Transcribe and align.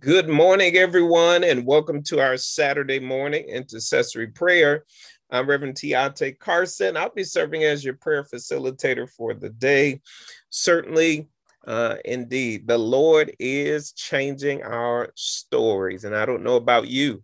Good 0.00 0.30
morning, 0.30 0.78
everyone, 0.78 1.44
and 1.44 1.66
welcome 1.66 2.02
to 2.04 2.20
our 2.20 2.38
Saturday 2.38 2.98
morning 2.98 3.44
intercessory 3.44 4.28
prayer. 4.28 4.86
I'm 5.30 5.46
Reverend 5.46 5.74
Tiate 5.74 6.38
Carson. 6.38 6.96
I'll 6.96 7.12
be 7.12 7.22
serving 7.22 7.64
as 7.64 7.84
your 7.84 7.94
prayer 7.94 8.24
facilitator 8.24 9.06
for 9.10 9.34
the 9.34 9.50
day. 9.50 10.00
Certainly, 10.48 11.28
uh, 11.66 11.96
indeed, 12.06 12.66
the 12.66 12.78
Lord 12.78 13.36
is 13.38 13.92
changing 13.92 14.62
our 14.62 15.12
stories. 15.16 16.04
And 16.04 16.16
I 16.16 16.24
don't 16.24 16.44
know 16.44 16.56
about 16.56 16.88
you, 16.88 17.22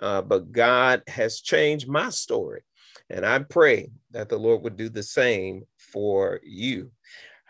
uh, 0.00 0.22
but 0.22 0.50
God 0.50 1.04
has 1.06 1.40
changed 1.40 1.86
my 1.86 2.10
story. 2.10 2.62
And 3.08 3.24
I 3.24 3.38
pray 3.38 3.90
that 4.10 4.28
the 4.28 4.38
Lord 4.38 4.62
would 4.62 4.76
do 4.76 4.88
the 4.88 5.04
same 5.04 5.62
for 5.78 6.40
you. 6.42 6.90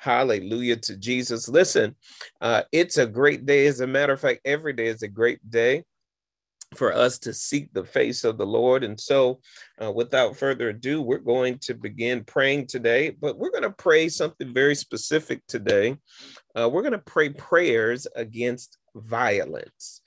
Hallelujah 0.06 0.76
to 0.76 0.96
Jesus. 0.96 1.48
Listen, 1.48 1.96
uh, 2.40 2.62
it's 2.70 2.96
a 2.96 3.08
great 3.08 3.44
day. 3.44 3.66
As 3.66 3.80
a 3.80 3.88
matter 3.88 4.12
of 4.12 4.20
fact, 4.20 4.38
every 4.44 4.72
day 4.72 4.86
is 4.86 5.02
a 5.02 5.08
great 5.08 5.40
day 5.50 5.82
for 6.76 6.92
us 6.92 7.18
to 7.18 7.34
seek 7.34 7.72
the 7.72 7.82
face 7.82 8.22
of 8.22 8.38
the 8.38 8.46
Lord. 8.46 8.84
And 8.84 9.00
so, 9.00 9.40
uh, 9.82 9.90
without 9.90 10.36
further 10.36 10.68
ado, 10.68 11.02
we're 11.02 11.18
going 11.18 11.58
to 11.62 11.74
begin 11.74 12.22
praying 12.22 12.68
today, 12.68 13.16
but 13.20 13.36
we're 13.36 13.50
going 13.50 13.64
to 13.64 13.70
pray 13.70 14.08
something 14.08 14.54
very 14.54 14.76
specific 14.76 15.44
today. 15.48 15.96
Uh, 16.54 16.68
we're 16.72 16.82
going 16.82 16.92
to 16.92 16.98
pray 16.98 17.30
prayers 17.30 18.06
against 18.14 18.78
violence. 18.94 20.02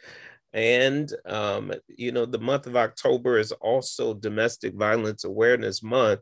And, 0.54 1.14
um, 1.26 1.72
you 1.88 2.12
know, 2.12 2.26
the 2.26 2.40
month 2.40 2.66
of 2.66 2.76
October 2.76 3.38
is 3.38 3.52
also 3.52 4.14
Domestic 4.14 4.74
Violence 4.74 5.24
Awareness 5.24 5.84
Month. 5.84 6.22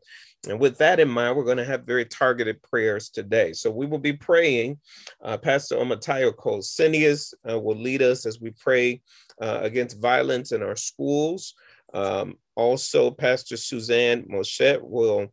And 0.49 0.59
with 0.59 0.77
that 0.79 0.99
in 0.99 1.09
mind, 1.09 1.35
we're 1.35 1.45
going 1.45 1.57
to 1.57 1.65
have 1.65 1.85
very 1.85 2.05
targeted 2.05 2.61
prayers 2.61 3.09
today. 3.09 3.53
So 3.53 3.71
we 3.71 3.85
will 3.85 3.99
be 3.99 4.13
praying. 4.13 4.79
Uh, 5.23 5.37
Pastor 5.37 5.75
Omatayo 5.75 6.35
Cole-Cineus 6.35 7.33
uh, 7.49 7.59
will 7.59 7.77
lead 7.77 8.01
us 8.01 8.25
as 8.25 8.39
we 8.39 8.51
pray 8.51 9.01
uh, 9.41 9.59
against 9.61 10.01
violence 10.01 10.51
in 10.51 10.61
our 10.61 10.75
schools. 10.75 11.53
Um, 11.93 12.35
also, 12.55 13.11
Pastor 13.11 13.55
Suzanne 13.55 14.25
Moshett 14.29 14.81
will 14.83 15.27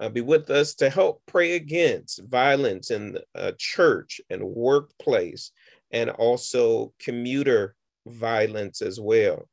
uh, 0.00 0.08
be 0.08 0.22
with 0.22 0.48
us 0.50 0.74
to 0.76 0.88
help 0.88 1.22
pray 1.26 1.56
against 1.56 2.22
violence 2.24 2.90
in 2.90 3.18
the 3.34 3.54
church 3.58 4.20
and 4.30 4.42
workplace, 4.42 5.50
and 5.90 6.10
also 6.10 6.92
commuter 6.98 7.74
violence 8.08 8.82
as 8.82 9.00
well. 9.00 9.48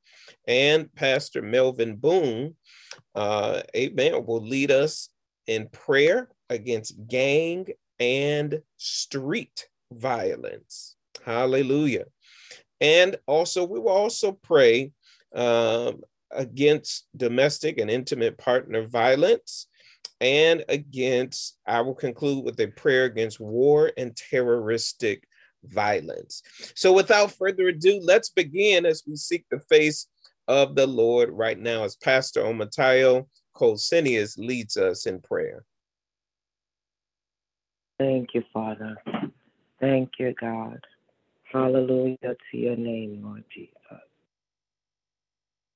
And 0.48 0.94
Pastor 0.96 1.42
Melvin 1.42 1.96
Boone 1.96 2.56
uh, 3.14 3.62
amen, 3.76 4.26
will 4.26 4.42
lead 4.42 4.72
us 4.72 5.10
in 5.48 5.68
prayer 5.70 6.30
against 6.50 6.96
gang 7.08 7.68
and 8.00 8.62
street 8.78 9.68
violence. 9.92 10.96
Hallelujah. 11.24 12.06
And 12.82 13.16
also, 13.26 13.64
we 13.66 13.80
will 13.80 13.90
also 13.90 14.34
pray 14.34 14.92
um, 15.34 16.02
against 16.32 17.08
domestic 17.16 17.80
and 17.80 17.90
intimate 17.90 18.38
partner 18.38 18.86
violence 18.86 19.68
and 20.22 20.64
against, 20.70 21.58
I 21.66 21.82
will 21.82 21.96
conclude 21.96 22.46
with 22.46 22.60
a 22.60 22.68
prayer 22.68 23.06
against 23.06 23.40
war 23.40 23.92
and 23.98 24.16
terroristic 24.16 25.28
violence. 25.70 26.42
So, 26.76 26.94
without 26.94 27.32
further 27.32 27.68
ado, 27.68 28.00
let's 28.04 28.30
begin 28.30 28.86
as 28.86 29.04
we 29.08 29.16
seek 29.16 29.46
the 29.50 29.60
face 29.60 30.08
of 30.48 30.76
the 30.76 30.88
Lord 30.88 31.30
right 31.32 31.58
now 31.58 31.84
as 31.84 31.96
Pastor 31.96 32.44
Omatayo 32.44 33.28
Cole-Cineus 33.54 34.38
leads 34.38 34.78
us 34.78 35.06
in 35.06 35.20
prayer. 35.22 35.64
Thank 37.98 38.34
you, 38.34 38.44
Father. 38.54 38.98
Thank 39.80 40.12
you, 40.20 40.34
God. 40.40 40.80
Hallelujah 41.52 42.18
to 42.22 42.58
your 42.58 42.76
name, 42.76 43.22
Lord 43.24 43.46
Jesus. 43.54 43.72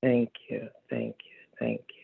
Thank 0.02 0.30
you, 0.48 0.68
thank 0.88 1.16
you, 1.24 1.56
thank 1.58 1.80
you. 1.80 1.99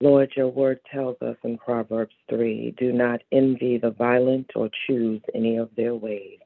Lord, 0.00 0.30
your 0.36 0.48
word 0.48 0.80
tells 0.92 1.16
us 1.22 1.36
in 1.42 1.56
Proverbs 1.56 2.14
3 2.28 2.74
do 2.78 2.92
not 2.92 3.22
envy 3.32 3.78
the 3.78 3.92
violent 3.92 4.50
or 4.54 4.68
choose 4.86 5.22
any 5.34 5.56
of 5.56 5.70
their 5.74 5.94
ways. 5.94 6.38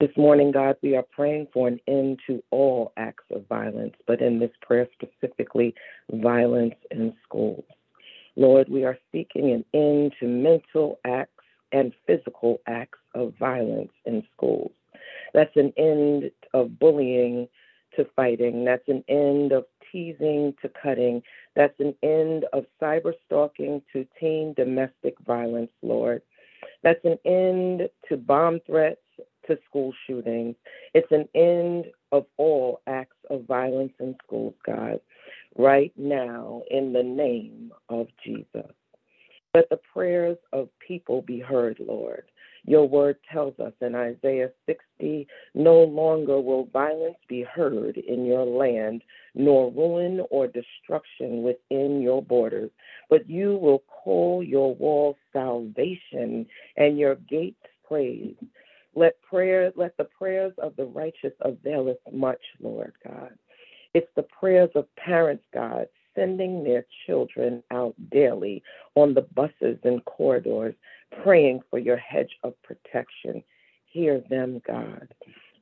This 0.00 0.16
morning, 0.16 0.52
God, 0.52 0.76
we 0.82 0.96
are 0.96 1.04
praying 1.10 1.48
for 1.52 1.68
an 1.68 1.78
end 1.86 2.18
to 2.26 2.42
all 2.50 2.92
acts 2.96 3.24
of 3.30 3.46
violence, 3.46 3.94
but 4.06 4.22
in 4.22 4.38
this 4.38 4.50
prayer 4.62 4.88
specifically, 4.92 5.74
violence 6.10 6.74
in 6.90 7.12
schools. 7.24 7.64
Lord, 8.36 8.70
we 8.70 8.84
are 8.84 8.98
seeking 9.12 9.50
an 9.52 9.64
end 9.74 10.14
to 10.20 10.26
mental 10.26 10.98
acts 11.04 11.44
and 11.72 11.92
physical 12.06 12.60
acts 12.66 12.98
of 13.14 13.34
violence 13.38 13.92
in 14.06 14.22
schools. 14.34 14.72
That's 15.34 15.56
an 15.56 15.74
end 15.76 16.30
of 16.54 16.78
bullying 16.78 17.48
to 17.96 18.06
fighting. 18.16 18.64
That's 18.64 18.88
an 18.88 19.04
end 19.08 19.52
of 19.52 19.64
teasing 19.96 20.54
to 20.60 20.70
cutting. 20.82 21.22
That's 21.54 21.78
an 21.80 21.94
end 22.02 22.44
of 22.52 22.66
cyber 22.80 23.12
stalking 23.24 23.80
to 23.92 24.06
teen 24.20 24.52
domestic 24.54 25.14
violence, 25.26 25.70
Lord. 25.82 26.20
That's 26.82 27.04
an 27.04 27.18
end 27.24 27.88
to 28.08 28.16
bomb 28.16 28.60
threats 28.66 29.00
to 29.46 29.58
school 29.68 29.92
shootings. 30.06 30.56
It's 30.92 31.10
an 31.10 31.28
end 31.34 31.86
of 32.12 32.26
all 32.36 32.80
acts 32.86 33.16
of 33.30 33.44
violence 33.44 33.92
in 34.00 34.16
schools, 34.24 34.54
God, 34.66 35.00
right 35.56 35.92
now 35.96 36.62
in 36.70 36.92
the 36.92 37.02
name 37.02 37.72
of 37.88 38.08
Jesus. 38.24 38.72
Let 39.54 39.70
the 39.70 39.80
prayers 39.94 40.36
of 40.52 40.68
people 40.86 41.22
be 41.22 41.38
heard, 41.38 41.78
Lord. 41.80 42.24
Your 42.66 42.88
word 42.88 43.16
tells 43.32 43.58
us 43.60 43.72
in 43.80 43.94
Isaiah 43.94 44.50
60 44.66 45.26
no 45.54 45.84
longer 45.84 46.40
will 46.40 46.66
violence 46.72 47.16
be 47.28 47.42
heard 47.42 47.96
in 47.96 48.26
your 48.26 48.44
land, 48.44 49.02
nor 49.34 49.70
ruin 49.70 50.20
or 50.30 50.48
destruction 50.48 51.42
within 51.42 52.02
your 52.02 52.22
borders, 52.22 52.70
but 53.08 53.28
you 53.30 53.56
will 53.56 53.84
call 53.86 54.42
your 54.42 54.74
walls 54.74 55.16
salvation 55.32 56.46
and 56.76 56.98
your 56.98 57.14
gates 57.14 57.62
praise. 57.86 58.34
Let 58.94 59.20
prayer, 59.22 59.72
let 59.76 59.96
the 59.96 60.08
prayers 60.18 60.52
of 60.58 60.74
the 60.76 60.86
righteous 60.86 61.34
avail 61.42 61.88
us 61.88 62.12
much, 62.12 62.40
Lord 62.60 62.94
God. 63.06 63.30
It's 63.94 64.10
the 64.16 64.24
prayers 64.24 64.70
of 64.74 64.94
parents, 64.96 65.44
God, 65.54 65.86
sending 66.14 66.64
their 66.64 66.84
children 67.06 67.62
out 67.70 67.94
daily 68.10 68.62
on 68.94 69.14
the 69.14 69.22
buses 69.34 69.78
and 69.84 70.04
corridors, 70.06 70.74
praying 71.22 71.60
for 71.70 71.78
your 71.78 71.96
hedge 71.96 72.36
of 72.42 72.54
protection. 72.62 73.42
Hear 73.86 74.22
them, 74.28 74.60
God. 74.66 75.08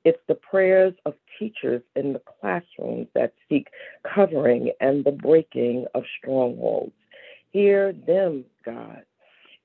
It's 0.04 0.20
the 0.28 0.34
prayers 0.34 0.92
of 1.06 1.14
teachers 1.38 1.82
in 1.96 2.12
the 2.12 2.20
classrooms 2.40 3.08
that 3.14 3.32
seek 3.48 3.68
covering 4.14 4.72
and 4.80 5.04
the 5.04 5.12
breaking 5.12 5.86
of 5.94 6.04
strongholds. 6.18 6.92
Hear 7.52 7.92
them, 7.92 8.44
God. 8.64 9.04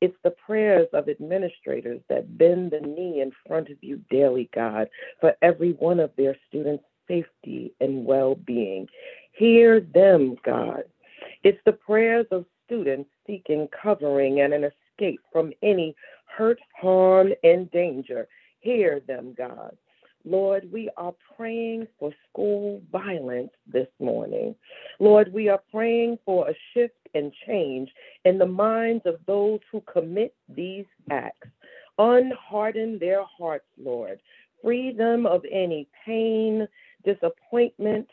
It's 0.01 0.15
the 0.23 0.31
prayers 0.31 0.87
of 0.93 1.09
administrators 1.09 1.99
that 2.07 2.37
bend 2.37 2.71
the 2.71 2.79
knee 2.79 3.19
in 3.21 3.31
front 3.45 3.69
of 3.69 3.77
you 3.81 4.01
daily, 4.09 4.49
God, 4.55 4.89
for 5.19 5.35
every 5.41 5.73
one 5.73 5.99
of 5.99 6.11
their 6.15 6.37
students' 6.47 6.85
safety 7.07 7.73
and 7.81 8.05
well 8.05 8.35
being. 8.35 8.87
Hear 9.33 9.81
them, 9.81 10.37
God. 10.45 10.83
It's 11.43 11.59
the 11.65 11.73
prayers 11.73 12.27
of 12.31 12.45
students 12.65 13.09
seeking 13.27 13.67
covering 13.81 14.39
and 14.39 14.53
an 14.53 14.63
escape 14.99 15.21
from 15.31 15.51
any 15.63 15.95
hurt, 16.25 16.59
harm, 16.79 17.31
and 17.43 17.69
danger. 17.71 18.27
Hear 18.59 19.01
them, 19.07 19.33
God. 19.37 19.75
Lord, 20.25 20.69
we 20.71 20.89
are 20.97 21.13
praying 21.37 21.87
for 21.97 22.11
school 22.29 22.81
violence 22.91 23.51
this 23.71 23.87
morning. 23.99 24.53
Lord, 24.99 25.31
we 25.33 25.47
are 25.47 25.61
praying 25.71 26.19
for 26.25 26.49
a 26.49 26.53
shift 26.73 26.95
and 27.13 27.31
change 27.47 27.89
in 28.25 28.37
the 28.37 28.45
minds 28.45 29.03
of 29.05 29.15
those 29.25 29.59
who 29.71 29.81
commit 29.81 30.35
these 30.49 30.85
acts. 31.09 31.47
Unharden 31.97 32.99
their 32.99 33.23
hearts, 33.23 33.65
Lord. 33.81 34.19
Free 34.61 34.91
them 34.91 35.25
of 35.25 35.41
any 35.49 35.87
pain, 36.05 36.67
disappointment, 37.05 38.07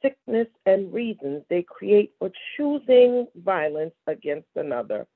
sickness, 0.00 0.48
and 0.66 0.92
reasons 0.92 1.42
they 1.50 1.64
create 1.64 2.12
for 2.20 2.30
choosing 2.56 3.26
violence 3.44 3.94
against 4.06 4.48
another. 4.54 5.06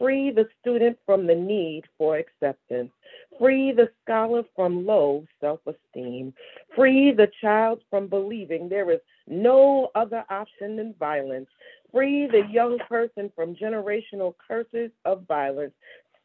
Free 0.00 0.30
the 0.30 0.48
student 0.58 0.96
from 1.04 1.26
the 1.26 1.34
need 1.34 1.82
for 1.98 2.16
acceptance. 2.16 2.90
Free 3.38 3.70
the 3.70 3.90
scholar 4.02 4.42
from 4.56 4.86
low 4.86 5.26
self 5.42 5.60
esteem. 5.66 6.32
Free 6.74 7.12
the 7.12 7.28
child 7.42 7.82
from 7.90 8.06
believing 8.08 8.66
there 8.66 8.90
is 8.90 9.00
no 9.26 9.90
other 9.94 10.24
option 10.30 10.76
than 10.76 10.94
violence. 10.98 11.48
Free 11.92 12.26
the 12.26 12.44
young 12.50 12.78
person 12.88 13.30
from 13.36 13.54
generational 13.54 14.34
curses 14.48 14.90
of 15.04 15.26
violence. 15.28 15.74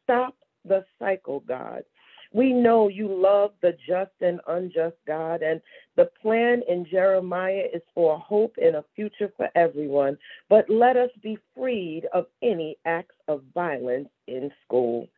Stop 0.04 0.34
the 0.64 0.82
cycle, 0.98 1.40
God. 1.40 1.84
We 2.32 2.52
know 2.54 2.88
you 2.88 3.08
love 3.08 3.52
the 3.60 3.76
just 3.86 4.12
and 4.20 4.40
unjust 4.48 4.96
God, 5.06 5.42
and 5.42 5.60
the 5.96 6.10
plan 6.22 6.62
in 6.68 6.86
Jeremiah 6.90 7.66
is 7.72 7.82
for 7.94 8.18
hope 8.18 8.56
and 8.60 8.76
a 8.76 8.84
future 8.94 9.32
for 9.36 9.48
everyone. 9.54 10.16
But 10.48 10.68
let 10.70 10.96
us 10.96 11.10
be 11.22 11.38
freed 11.54 12.06
of 12.12 12.26
any 12.42 12.78
acts 12.84 13.15
of 13.28 13.42
violence 13.54 14.08
in 14.26 14.50
school. 14.64 15.08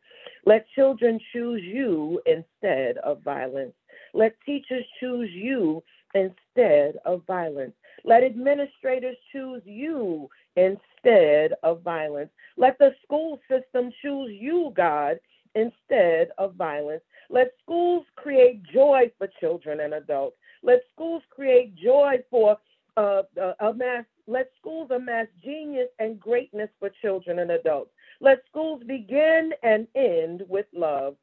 Let 0.45 0.65
children 0.75 1.19
choose 1.33 1.61
you 1.63 2.21
instead 2.25 2.97
of 2.97 3.21
violence. 3.23 3.73
Let 4.13 4.35
teachers 4.45 4.85
choose 4.99 5.29
you 5.31 5.83
instead 6.15 6.97
of 7.05 7.23
violence. 7.27 7.73
Let 8.03 8.23
administrators 8.23 9.17
choose 9.31 9.61
you 9.65 10.29
instead 10.55 11.53
of 11.63 11.81
violence. 11.81 12.31
Let 12.57 12.77
the 12.79 12.91
school 13.03 13.39
system 13.49 13.91
choose 14.01 14.31
you, 14.31 14.73
God, 14.75 15.19
instead 15.55 16.29
of 16.37 16.55
violence. 16.55 17.03
Let 17.29 17.53
schools 17.61 18.05
create 18.15 18.63
joy 18.63 19.11
for 19.17 19.27
children 19.39 19.81
and 19.81 19.93
adults. 19.93 20.37
Let 20.63 20.81
schools 20.93 21.23
create 21.29 21.75
joy 21.75 22.17
for 22.29 22.57
uh, 22.97 23.23
uh, 23.41 23.53
amass. 23.59 24.05
Let 24.27 24.51
schools 24.59 24.91
amass 24.91 25.27
genius 25.43 25.89
and 25.99 26.19
greatness 26.19 26.69
for 26.79 26.89
children 27.01 27.39
and 27.39 27.51
adults. 27.51 27.91
Let 28.21 28.39
schools 28.49 28.83
begin 28.85 29.51
and 29.63 29.87
end 29.95 30.43
with 30.47 30.65
love. 30.73 31.15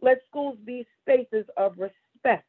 Let 0.00 0.22
schools 0.28 0.58
be 0.64 0.86
spaces 1.02 1.46
of 1.56 1.78
respect, 1.78 2.46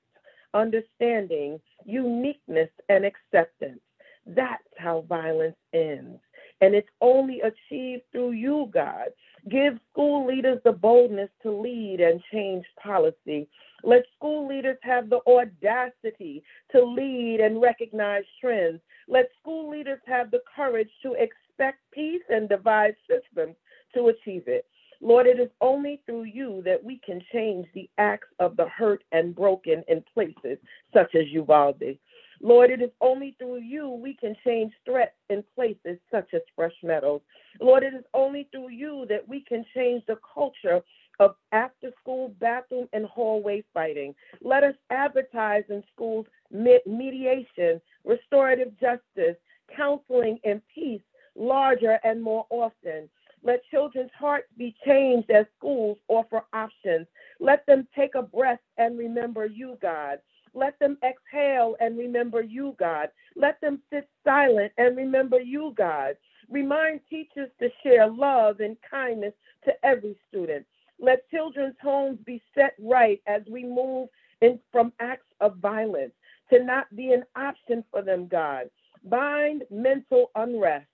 understanding, 0.54 1.60
uniqueness, 1.86 2.70
and 2.90 3.06
acceptance. 3.06 3.82
That's 4.26 4.64
how 4.78 5.02
violence 5.08 5.58
ends. 5.74 6.20
And 6.62 6.76
it's 6.76 6.90
only 7.02 7.42
achieved 7.42 8.04
through 8.12 8.32
you, 8.32 8.70
God. 8.72 9.10
Give 9.50 9.80
school 9.92 10.28
leaders 10.28 10.60
the 10.64 10.72
boldness 10.72 11.30
to 11.44 11.52
lead 11.52 12.00
and 12.02 12.22
change 12.32 12.66
policy. 12.82 13.50
Let 13.84 14.04
school 14.16 14.48
leaders 14.48 14.78
have 14.84 15.10
the 15.10 15.22
audacity 15.28 16.44
to 16.72 16.84
lead 16.84 17.40
and 17.42 17.62
recognize 17.62 18.24
trends. 18.40 18.80
Let 19.08 19.30
school 19.40 19.70
leaders 19.70 20.00
have 20.06 20.30
the 20.32 20.42
courage 20.56 20.92
to 21.04 21.14
expect 21.14 21.80
peace 21.92 22.22
and 22.30 22.48
devise 22.48 22.94
systems 23.10 23.56
to 23.94 24.08
achieve 24.08 24.44
it. 24.48 24.66
Lord, 25.02 25.26
it 25.26 25.40
is 25.40 25.50
only 25.62 26.02
through 26.06 26.26
you 26.26 26.62
that 26.64 26.84
we 26.84 27.00
can 27.04 27.22
change 27.34 27.66
the 27.74 27.90
acts 27.98 28.28
of 28.40 28.56
the 28.56 28.68
hurt 28.68 29.04
and 29.12 29.36
broken 29.36 29.84
in 29.88 30.04
places 30.14 30.60
such 30.94 31.16
as 31.16 31.28
Uvalde. 31.30 31.98
Lord, 32.40 32.70
it 32.70 32.82
is 32.82 32.92
only 33.02 33.36
through 33.38 33.62
you 33.62 33.90
we 33.90 34.16
can 34.16 34.36
change 34.44 34.74
threats 34.86 35.16
in 35.30 35.44
places 35.56 35.98
such 36.12 36.34
as 36.34 36.42
Fresh 36.56 36.74
Meadows. 36.84 37.22
Lord, 37.60 37.84
it 37.84 37.94
is 37.94 38.04
only 38.14 38.48
through 38.52 38.70
you 38.70 39.06
that 39.10 39.28
we 39.28 39.42
can 39.42 39.66
change 39.76 40.04
the 40.08 40.18
culture 40.34 40.82
of 41.20 41.36
after 41.52 41.92
school 42.00 42.34
bathroom 42.40 42.88
and 42.94 43.06
hallway 43.06 43.64
fighting. 43.74 44.16
Let 44.42 44.64
us 44.64 44.76
advertise 44.90 45.64
in 45.70 45.84
schools 45.94 46.26
mediation, 46.52 47.82
restorative 48.06 48.72
justice, 48.80 49.36
counseling, 49.76 50.40
and 50.44 50.62
peace 50.74 51.02
larger 51.36 52.00
and 52.04 52.22
more 52.22 52.46
often. 52.50 53.10
Let 53.44 53.62
children's 53.72 54.12
hearts 54.18 54.48
be 54.58 54.76
changed 54.86 55.32
as 55.32 55.46
schools 55.58 55.98
offer 56.08 56.44
options. 56.54 57.08
Let 57.40 57.66
them 57.68 57.88
take 57.96 58.16
a 58.16 58.24
breath 58.24 58.60
and 58.78 58.98
remember 58.98 59.46
you, 59.46 59.78
God. 59.82 60.20
Let 60.54 60.80
them 60.80 60.98
exhale 61.04 61.76
and 61.80 61.98
remember 61.98 62.42
you, 62.42 62.76
God. 62.80 63.10
Let 63.36 63.62
them 63.62 63.82
sit 63.92 64.10
silent 64.24 64.74
and 64.78 64.98
remember 64.98 65.40
you, 65.40 65.74
God. 65.78 66.18
Remind 66.50 67.02
teachers 67.10 67.50
to 67.60 67.70
share 67.84 68.08
love 68.08 68.60
and 68.60 68.78
kindness 68.90 69.34
to 69.66 69.74
every 69.86 70.18
student. 70.30 70.66
Let 71.00 71.30
children's 71.32 71.76
homes 71.82 72.20
be 72.26 72.42
set 72.56 72.76
right 72.80 73.22
as 73.28 73.44
we 73.50 73.64
move 73.64 74.10
in 74.42 74.60
from 74.72 74.94
acts 75.00 75.28
of 75.42 75.58
violence 75.58 76.14
to 76.52 76.64
not 76.64 76.94
be 76.96 77.14
an 77.14 77.24
option 77.36 77.84
for 77.92 78.02
them, 78.04 78.28
God. 78.28 78.70
Bind 79.06 79.64
mental 79.72 80.32
unrest. 80.36 80.88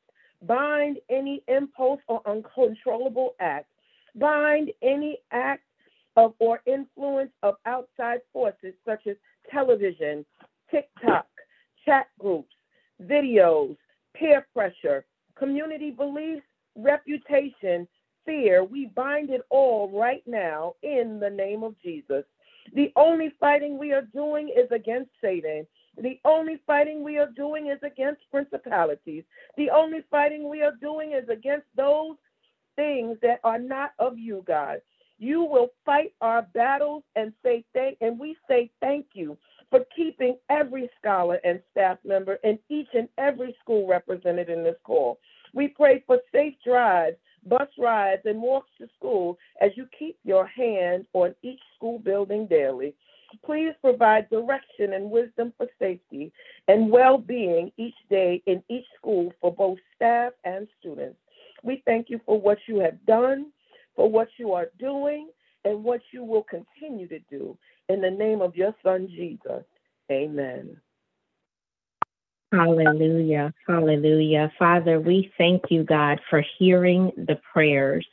Bind 0.44 0.98
any 1.10 1.44
impulse 1.48 2.00
or 2.07 2.22
uncontrollable 2.28 3.36
act. 3.39 3.68
Bind 4.16 4.72
any 4.81 5.19
act 5.31 5.63
of 6.16 6.34
or 6.39 6.62
influence 6.66 7.31
of 7.44 7.56
outside 7.66 8.22
forces 8.34 8.74
such 8.86 9.07
as 9.07 9.16
television, 9.51 10.25
TikTok, 10.69 11.28
chat 11.86 12.07
groups, 12.19 12.54
videos, 13.04 13.78
peer 14.16 14.48
pressure, 14.54 15.06
community 15.38 15.92
beliefs, 15.92 16.45
reputation, 16.75 17.88
fear. 18.25 18.63
We 18.63 18.88
bind 18.88 19.30
it 19.30 19.42
all 19.50 19.89
right 19.89 20.24
now 20.25 20.74
in 20.84 21.19
the 21.19 21.30
name 21.30 21.63
of 21.63 21.75
Jesus. 21.81 22.24
The 22.74 22.92
only 22.95 23.31
fighting 23.39 23.78
we 23.78 23.94
are 23.94 24.01
doing 24.01 24.50
is 24.50 24.69
against 24.72 25.12
Satan. 25.22 25.66
The 26.01 26.19
only 26.25 26.61
fighting 26.67 27.03
we 27.03 27.17
are 27.17 27.31
doing 27.35 27.67
is 27.67 27.79
against 27.83 28.21
principalities. 28.29 29.23
The 29.57 29.69
only 29.69 30.03
fighting 30.11 30.47
we 30.47 30.61
are 30.61 30.75
doing 30.79 31.13
is 31.13 31.27
against 31.29 31.65
those 31.75 32.15
things 32.75 33.17
that 33.21 33.39
are 33.44 33.59
not 33.59 33.91
of 33.99 34.17
you, 34.17 34.44
God. 34.45 34.81
You 35.19 35.44
will 35.44 35.69
fight 35.83 36.13
our 36.21 36.44
battles 36.53 37.03
and 37.15 37.33
say 37.44 37.65
thank 37.73 37.97
and 38.01 38.19
we 38.19 38.38
say 38.47 38.69
thank 38.79 39.07
you 39.13 39.38
for 39.69 39.81
keeping 39.95 40.38
every 40.49 40.89
scholar 40.99 41.39
and 41.44 41.59
staff 41.71 41.97
member 42.05 42.38
in 42.43 42.59
each 42.69 42.88
and 42.93 43.09
every 43.17 43.55
school 43.61 43.88
represented 43.88 44.50
in 44.50 44.63
this 44.63 44.77
call. 44.83 45.19
We 45.53 45.69
pray 45.69 46.03
for 46.05 46.19
safe 46.31 46.53
drives, 46.63 47.17
bus 47.47 47.67
rides, 47.79 48.21
and 48.25 48.41
walks 48.41 48.69
to 48.77 48.88
school 48.95 49.38
as 49.61 49.71
you 49.75 49.88
keep 49.97 50.17
your 50.23 50.45
hand 50.45 51.07
on 51.13 51.33
each 51.41 51.59
school 51.75 52.00
building 52.00 52.45
daily. 52.47 52.93
Please 53.45 53.74
provide 53.81 54.29
direction 54.29 54.94
and 54.94 55.12
wisdom 55.12 55.53
for 55.57 55.68
safety 55.79 56.31
and 56.68 56.89
well 56.89 57.18
being 57.18 57.71
each 57.77 57.95
day 58.09 58.41
in 58.45 58.63
each 58.69 58.85
school 58.97 59.33
for 59.41 59.53
both 59.53 59.77
staff 59.95 60.33
and 60.44 60.68
students. 60.79 61.18
We 61.63 61.81
thank 61.85 62.09
you 62.09 62.19
for 62.25 62.39
what 62.39 62.57
you 62.68 62.79
have 62.79 63.06
done 63.06 63.51
for 63.97 64.09
what 64.09 64.29
you 64.38 64.53
are 64.53 64.69
doing 64.79 65.27
and 65.65 65.83
what 65.83 66.00
you 66.13 66.24
will 66.24 66.44
continue 66.44 67.07
to 67.09 67.19
do. 67.29 67.57
In 67.89 68.00
the 68.00 68.12
name 68.12 68.41
of 68.41 68.56
your 68.56 68.74
Son, 68.81 69.09
Jesus. 69.09 69.63
Amen. 70.09 70.77
Hallelujah. 72.53 73.53
Hallelujah. 73.68 74.53
Father, 74.57 75.01
we 75.01 75.33
thank 75.38 75.63
you, 75.69 75.83
God, 75.83 76.21
for 76.29 76.41
hearing 76.57 77.12
the 77.18 77.38
prayers. 77.51 78.07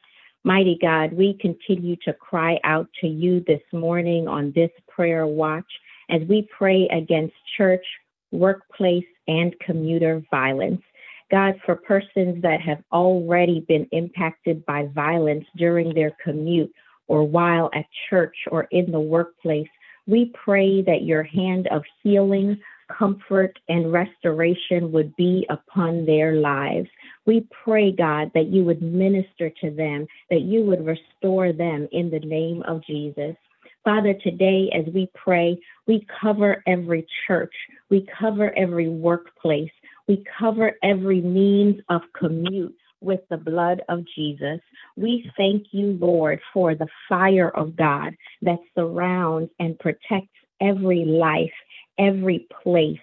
Mighty 0.46 0.76
God, 0.78 1.14
we 1.14 1.38
continue 1.40 1.96
to 2.04 2.12
cry 2.12 2.60
out 2.64 2.86
to 3.00 3.08
you 3.08 3.42
this 3.46 3.62
morning 3.72 4.28
on 4.28 4.52
this 4.54 4.70
prayer 4.86 5.26
watch 5.26 5.64
as 6.10 6.20
we 6.28 6.46
pray 6.56 6.86
against 6.88 7.32
church, 7.56 7.84
workplace, 8.30 9.06
and 9.26 9.58
commuter 9.60 10.22
violence. 10.30 10.82
God, 11.30 11.54
for 11.64 11.76
persons 11.76 12.42
that 12.42 12.60
have 12.60 12.82
already 12.92 13.60
been 13.60 13.88
impacted 13.92 14.66
by 14.66 14.86
violence 14.94 15.46
during 15.56 15.94
their 15.94 16.14
commute 16.22 16.70
or 17.08 17.26
while 17.26 17.70
at 17.74 17.86
church 18.10 18.36
or 18.50 18.64
in 18.70 18.92
the 18.92 19.00
workplace, 19.00 19.68
we 20.06 20.30
pray 20.44 20.82
that 20.82 21.04
your 21.04 21.22
hand 21.22 21.68
of 21.68 21.82
healing, 22.02 22.60
comfort, 22.88 23.58
and 23.68 23.92
restoration 23.92 24.92
would 24.92 25.14
be 25.16 25.46
upon 25.50 26.06
their 26.06 26.34
lives. 26.34 26.88
We 27.26 27.46
pray, 27.64 27.92
God, 27.92 28.30
that 28.34 28.46
you 28.46 28.64
would 28.64 28.82
minister 28.82 29.50
to 29.60 29.70
them, 29.70 30.06
that 30.30 30.42
you 30.42 30.62
would 30.62 30.84
restore 30.84 31.52
them 31.52 31.88
in 31.92 32.10
the 32.10 32.20
name 32.20 32.62
of 32.66 32.84
Jesus. 32.84 33.36
Father, 33.84 34.14
today 34.14 34.70
as 34.72 34.92
we 34.94 35.10
pray, 35.14 35.58
we 35.86 36.06
cover 36.20 36.62
every 36.66 37.06
church, 37.26 37.54
we 37.90 38.06
cover 38.18 38.56
every 38.56 38.88
workplace, 38.88 39.70
we 40.08 40.24
cover 40.38 40.72
every 40.82 41.20
means 41.20 41.80
of 41.90 42.00
commute 42.18 42.74
with 43.00 43.20
the 43.28 43.36
blood 43.36 43.82
of 43.88 44.04
Jesus. 44.14 44.60
We 44.96 45.30
thank 45.36 45.66
you, 45.72 45.98
Lord, 46.00 46.40
for 46.52 46.74
the 46.74 46.88
fire 47.08 47.50
of 47.50 47.76
God 47.76 48.14
that 48.42 48.58
surrounds 48.74 49.50
and 49.58 49.78
protects 49.78 50.30
every 50.60 51.04
life, 51.04 51.52
every 51.98 52.46
place, 52.62 52.98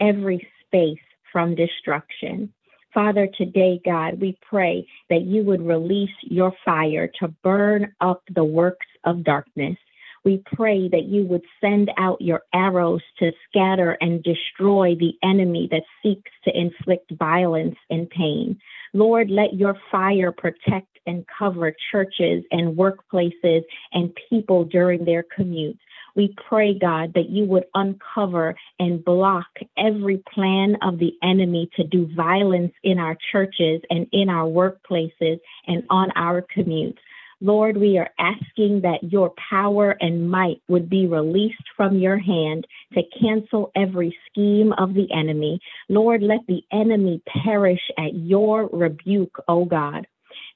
every 0.00 0.46
space 0.66 0.98
from 1.32 1.54
destruction. 1.54 2.52
Father, 2.92 3.28
today, 3.36 3.80
God, 3.84 4.20
we 4.20 4.38
pray 4.48 4.86
that 5.10 5.22
you 5.22 5.44
would 5.44 5.60
release 5.60 6.16
your 6.22 6.52
fire 6.64 7.10
to 7.20 7.28
burn 7.42 7.92
up 8.00 8.22
the 8.34 8.44
works 8.44 8.86
of 9.04 9.22
darkness. 9.22 9.76
We 10.24 10.42
pray 10.54 10.88
that 10.88 11.04
you 11.04 11.24
would 11.26 11.44
send 11.60 11.90
out 11.98 12.20
your 12.20 12.42
arrows 12.52 13.02
to 13.18 13.32
scatter 13.48 13.98
and 14.00 14.22
destroy 14.22 14.94
the 14.94 15.12
enemy 15.22 15.68
that 15.70 15.84
seeks 16.02 16.30
to 16.44 16.58
inflict 16.58 17.12
violence 17.12 17.76
and 17.90 18.08
pain. 18.10 18.58
Lord, 18.92 19.30
let 19.30 19.54
your 19.54 19.76
fire 19.90 20.32
protect 20.32 20.98
and 21.06 21.24
cover 21.38 21.72
churches 21.92 22.44
and 22.50 22.76
workplaces 22.76 23.62
and 23.92 24.16
people 24.28 24.64
during 24.64 25.04
their 25.04 25.24
commutes. 25.38 25.78
We 26.16 26.34
pray, 26.48 26.78
God, 26.78 27.12
that 27.14 27.28
you 27.28 27.44
would 27.44 27.66
uncover 27.74 28.56
and 28.80 29.04
block 29.04 29.46
every 29.76 30.22
plan 30.34 30.76
of 30.82 30.98
the 30.98 31.12
enemy 31.22 31.68
to 31.76 31.84
do 31.84 32.08
violence 32.16 32.72
in 32.82 32.98
our 32.98 33.16
churches 33.30 33.82
and 33.90 34.06
in 34.12 34.30
our 34.30 34.48
workplaces 34.48 35.38
and 35.66 35.84
on 35.90 36.10
our 36.16 36.42
commutes. 36.56 36.98
Lord, 37.42 37.76
we 37.76 37.98
are 37.98 38.08
asking 38.18 38.80
that 38.80 39.12
your 39.12 39.34
power 39.50 39.94
and 40.00 40.30
might 40.30 40.62
would 40.68 40.88
be 40.88 41.06
released 41.06 41.62
from 41.76 41.98
your 41.98 42.16
hand 42.16 42.66
to 42.94 43.02
cancel 43.20 43.70
every 43.76 44.16
scheme 44.30 44.72
of 44.78 44.94
the 44.94 45.06
enemy. 45.12 45.60
Lord, 45.90 46.22
let 46.22 46.40
the 46.48 46.62
enemy 46.72 47.20
perish 47.44 47.90
at 47.98 48.14
your 48.14 48.68
rebuke, 48.72 49.36
O 49.48 49.66
God. 49.66 50.06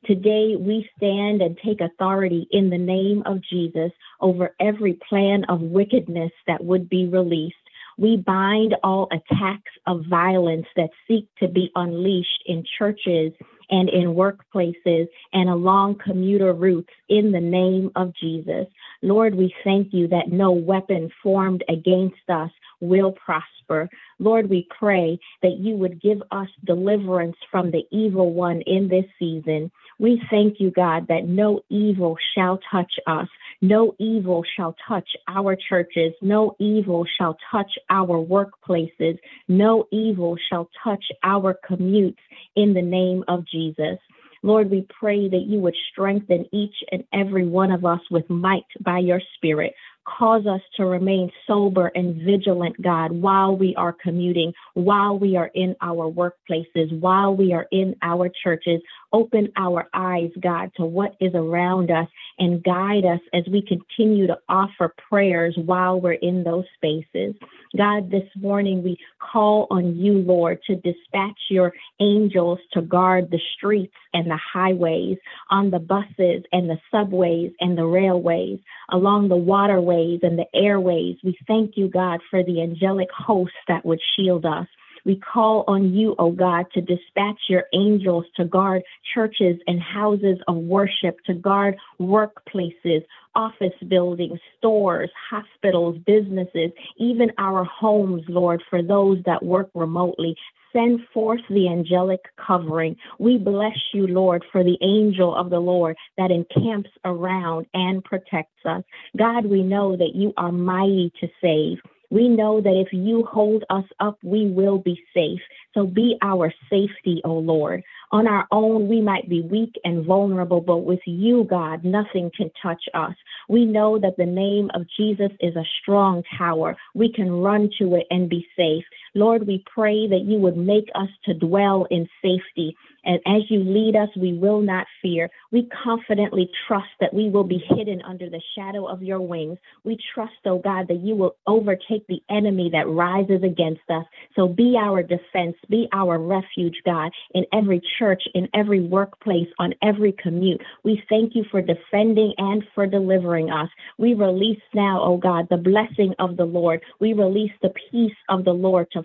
Today, 0.07 0.57
we 0.59 0.89
stand 0.97 1.43
and 1.43 1.59
take 1.63 1.81
authority 1.81 2.49
in 2.51 2.71
the 2.71 2.79
name 2.79 3.23
of 3.27 3.43
Jesus 3.43 3.93
over 4.21 4.55
every 4.59 4.99
plan 5.09 5.45
of 5.49 5.61
wickedness 5.61 6.33
that 6.47 6.65
would 6.65 6.89
be 6.89 7.07
released. 7.07 7.55
We 7.99 8.17
bind 8.17 8.77
all 8.83 9.09
attacks 9.13 9.73
of 9.87 10.07
violence 10.09 10.67
that 10.75 10.89
seek 11.07 11.29
to 11.41 11.49
be 11.49 11.71
unleashed 11.75 12.45
in 12.47 12.65
churches 12.79 13.33
and 13.71 13.89
in 13.89 14.15
workplaces 14.15 15.09
and 15.33 15.49
along 15.49 15.97
commuter 16.05 16.53
routes 16.53 16.91
in 17.09 17.33
the 17.33 17.41
name 17.41 17.91
of 17.97 18.13
Jesus. 18.15 18.67
Lord, 19.03 19.35
we 19.35 19.55
thank 19.65 19.93
you 19.93 20.09
that 20.09 20.31
no 20.31 20.53
weapon 20.53 21.11
formed 21.23 21.65
against 21.69 22.29
us 22.29 22.51
will 22.81 23.13
prosper. 23.13 23.89
Lord, 24.19 24.51
we 24.51 24.67
pray 24.79 25.19
that 25.43 25.59
you 25.59 25.77
would 25.77 26.01
give 26.01 26.23
us 26.31 26.49
deliverance 26.65 27.37
from 27.51 27.71
the 27.71 27.87
evil 27.91 28.33
one 28.33 28.63
in 28.63 28.89
this 28.89 29.05
season. 29.19 29.71
We 29.99 30.23
thank 30.31 30.61
you, 30.61 30.71
God, 30.71 31.07
that 31.09 31.27
no 31.27 31.61
evil 31.69 32.17
shall 32.35 32.59
touch 32.71 32.93
us. 33.07 33.29
No 33.63 33.95
evil 33.99 34.43
shall 34.57 34.75
touch 34.89 35.09
our 35.29 35.55
churches. 35.55 36.15
No 36.23 36.57
evil 36.59 37.05
shall 37.19 37.37
touch 37.51 37.71
our 37.91 38.25
workplaces. 38.25 39.19
No 39.49 39.87
evil 39.93 40.37
shall 40.49 40.71
touch 40.83 41.05
our 41.23 41.59
commutes 41.69 42.17
in 42.57 42.73
the 42.73 42.83
name 42.83 43.23
of 43.29 43.47
Jesus. 43.47 43.99
Lord, 44.43 44.71
we 44.71 44.87
pray 44.99 45.29
that 45.29 45.45
you 45.47 45.61
would 45.61 45.77
strengthen 45.93 46.47
each 46.53 46.75
and 46.91 47.05
every 47.13 47.47
one 47.47 47.71
of 47.71 47.85
us 47.85 48.01
with 48.11 48.29
might 48.31 48.65
by 48.81 48.99
your 48.99 49.21
spirit. 49.37 49.75
Cause 50.19 50.45
us 50.47 50.61
to 50.77 50.87
remain 50.87 51.31
sober 51.47 51.89
and 51.95 52.17
vigilant, 52.23 52.81
God, 52.83 53.13
while 53.13 53.57
we 53.57 53.75
are 53.77 53.93
commuting, 53.93 54.53
while 54.75 55.19
we 55.19 55.37
are 55.37 55.51
in 55.55 55.77
our 55.81 56.11
workplaces, 56.11 56.99
while 57.01 57.35
we 57.35 57.53
are 57.53 57.67
in 57.71 57.95
our 58.03 58.31
churches. 58.43 58.81
Open 59.13 59.53
our 59.57 59.89
eyes, 59.95 60.31
God, 60.41 60.71
to 60.77 60.85
what 60.85 61.17
is 61.21 61.33
around 61.35 61.91
us 61.91 62.09
and 62.39 62.63
guide 62.63 63.05
us 63.05 63.21
as 63.33 63.45
we 63.51 63.63
continue 63.63 64.27
to 64.27 64.39
offer 64.49 64.95
prayers 65.09 65.57
while 65.65 66.01
we're 66.01 66.13
in 66.13 66.45
those 66.45 66.65
spaces. 66.75 67.35
God, 67.77 68.11
this 68.11 68.29
morning 68.37 68.83
we 68.83 68.99
call 69.21 69.67
on 69.71 69.97
you, 69.97 70.15
Lord, 70.19 70.61
to 70.67 70.77
dispatch 70.77 71.39
your 71.51 71.73
angels 72.01 72.59
to 72.73 72.83
guard 72.83 73.31
the 73.31 73.41
streets 73.57 73.95
and 74.13 74.31
the 74.31 74.39
highways, 74.53 75.19
on 75.51 75.71
the 75.71 75.79
buses 75.79 76.43
and 76.53 76.69
the 76.69 76.79
subways 76.91 77.53
and 77.61 77.79
the 77.79 77.87
railways, 77.87 78.59
along 78.91 79.29
the 79.29 79.37
waterways 79.37 80.00
and 80.23 80.39
the 80.39 80.47
airways. 80.55 81.17
We 81.23 81.37
thank 81.47 81.77
you, 81.77 81.89
God, 81.89 82.21
for 82.31 82.43
the 82.43 82.63
angelic 82.63 83.09
host 83.11 83.53
that 83.69 83.85
would 83.85 84.01
shield 84.17 84.45
us. 84.47 84.67
We 85.05 85.17
call 85.17 85.65
on 85.67 85.95
you, 85.95 86.13
O 86.13 86.27
oh 86.27 86.33
God, 86.33 86.67
to 86.75 86.81
dispatch 86.81 87.41
your 87.49 87.65
angels 87.73 88.27
to 88.37 88.45
guard 88.45 88.83
churches 89.15 89.57
and 89.67 89.81
houses 89.81 90.39
of 90.47 90.57
worship, 90.57 91.17
to 91.27 91.35
guard 91.35 91.77
workplaces, 91.99 93.05
office 93.35 93.73
buildings, 93.89 94.39
stores, 94.59 95.11
hospitals, 95.31 95.97
businesses, 96.07 96.71
even 96.99 97.31
our 97.39 97.65
homes, 97.65 98.23
Lord, 98.29 98.63
for 98.69 98.83
those 98.83 99.19
that 99.25 99.43
work 99.43 99.71
remotely. 99.75 100.37
Send 100.73 101.01
forth 101.13 101.41
the 101.51 101.69
angelic 101.69 102.21
covering. 102.37 102.97
We 103.19 103.39
bless 103.39 103.77
you, 103.93 104.07
Lord, 104.07 104.45
for 104.53 104.63
the 104.63 104.79
angel 104.83 105.35
of 105.35 105.51
the 105.51 105.59
Lord 105.59 105.97
that 106.17 106.31
encamps 106.31 106.91
around 107.05 107.67
and 107.75 108.05
protects 108.05 108.65
us. 108.65 108.83
God, 109.17 109.47
we 109.47 109.63
know 109.63 109.97
that 109.97 110.15
you 110.15 110.33
are 110.37 110.53
mighty 110.53 111.13
to 111.21 111.29
save. 111.41 111.79
We 112.11 112.29
know 112.29 112.61
that 112.61 112.75
if 112.75 112.93
you 112.93 113.25
hold 113.25 113.65
us 113.71 113.85
up, 114.01 114.19
we 114.25 114.51
will 114.51 114.79
be 114.79 115.01
safe. 115.15 115.41
So 115.75 115.87
be 115.87 116.17
our 116.23 116.53
safety, 116.69 117.21
O 117.25 117.35
Lord. 117.35 117.85
On 118.11 118.27
our 118.27 118.49
own, 118.51 118.89
we 118.89 119.01
might 119.01 119.29
be 119.29 119.43
weak 119.43 119.75
and 119.85 120.05
vulnerable, 120.05 120.61
but 120.61 120.79
with 120.79 120.99
you, 121.07 121.45
God, 121.45 121.85
nothing 121.85 122.33
can 122.37 122.51
touch 122.61 122.83
us. 122.93 123.15
We 123.49 123.65
know 123.65 123.97
that 124.01 124.17
the 124.17 124.27
name 124.27 124.71
of 124.75 124.87
Jesus 124.97 125.31
is 125.39 125.55
a 125.55 125.65
strong 125.81 126.25
tower. 126.37 126.77
We 126.95 127.13
can 127.13 127.31
run 127.31 127.71
to 127.79 127.95
it 127.95 128.09
and 128.11 128.29
be 128.29 128.45
safe. 128.57 128.85
Lord, 129.15 129.47
we 129.47 129.65
pray 129.73 130.07
that 130.09 130.23
you 130.25 130.39
would 130.39 130.57
make 130.57 130.89
us 130.95 131.09
to 131.25 131.35
dwell 131.35 131.87
in 131.91 132.09
safety. 132.23 132.77
And 133.05 133.19
as 133.27 133.43
you 133.49 133.61
lead 133.61 133.97
us, 133.97 134.09
we 134.17 134.35
will 134.35 134.61
not 134.61 134.87
fear. 135.01 135.31
We 135.51 135.69
confidently 135.83 136.51
trust 136.69 136.91
that 137.01 137.15
we 137.15 137.31
will 137.31 137.45
be 137.45 137.63
hidden 137.69 138.03
under 138.03 138.29
the 138.29 138.43
shadow 138.55 138.87
of 138.87 139.03
your 139.03 139.21
wings. 139.21 139.59
We 139.85 139.99
trust, 140.15 140.35
oh 140.45 140.59
God, 140.59 140.89
that 140.89 141.01
you 141.01 141.15
will 141.15 141.37
overtake 141.47 142.07
the 142.07 142.23
enemy 142.29 142.71
that 142.73 142.89
rises 142.89 143.43
against 143.43 143.89
us. 143.89 144.05
So 144.37 144.49
be 144.49 144.77
our 144.79 145.03
defense, 145.03 145.57
be 145.69 145.89
our 145.93 146.19
refuge, 146.19 146.77
God, 146.85 147.11
in 147.35 147.47
every 147.53 147.81
church, 147.99 148.23
in 148.35 148.49
every 148.55 148.81
workplace, 148.81 149.49
on 149.59 149.75
every 149.83 150.13
commute. 150.13 150.61
We 150.85 151.03
thank 151.09 151.35
you 151.35 151.45
for 151.51 151.63
defending 151.63 152.35
and 152.37 152.63
for 152.75 152.87
delivering 152.87 153.51
us. 153.51 153.69
We 154.01 154.15
release 154.15 154.63
now, 154.73 155.03
oh 155.03 155.19
God, 155.19 155.47
the 155.51 155.59
blessing 155.59 156.15
of 156.19 156.39
the 156.39 156.47
Lord. 156.47 156.81
We 157.01 157.13
release 157.13 157.53
the 157.61 157.75
peace 157.91 158.17
of 158.31 158.47
the 158.47 158.55
Lord 158.55 158.87
to 158.93 159.03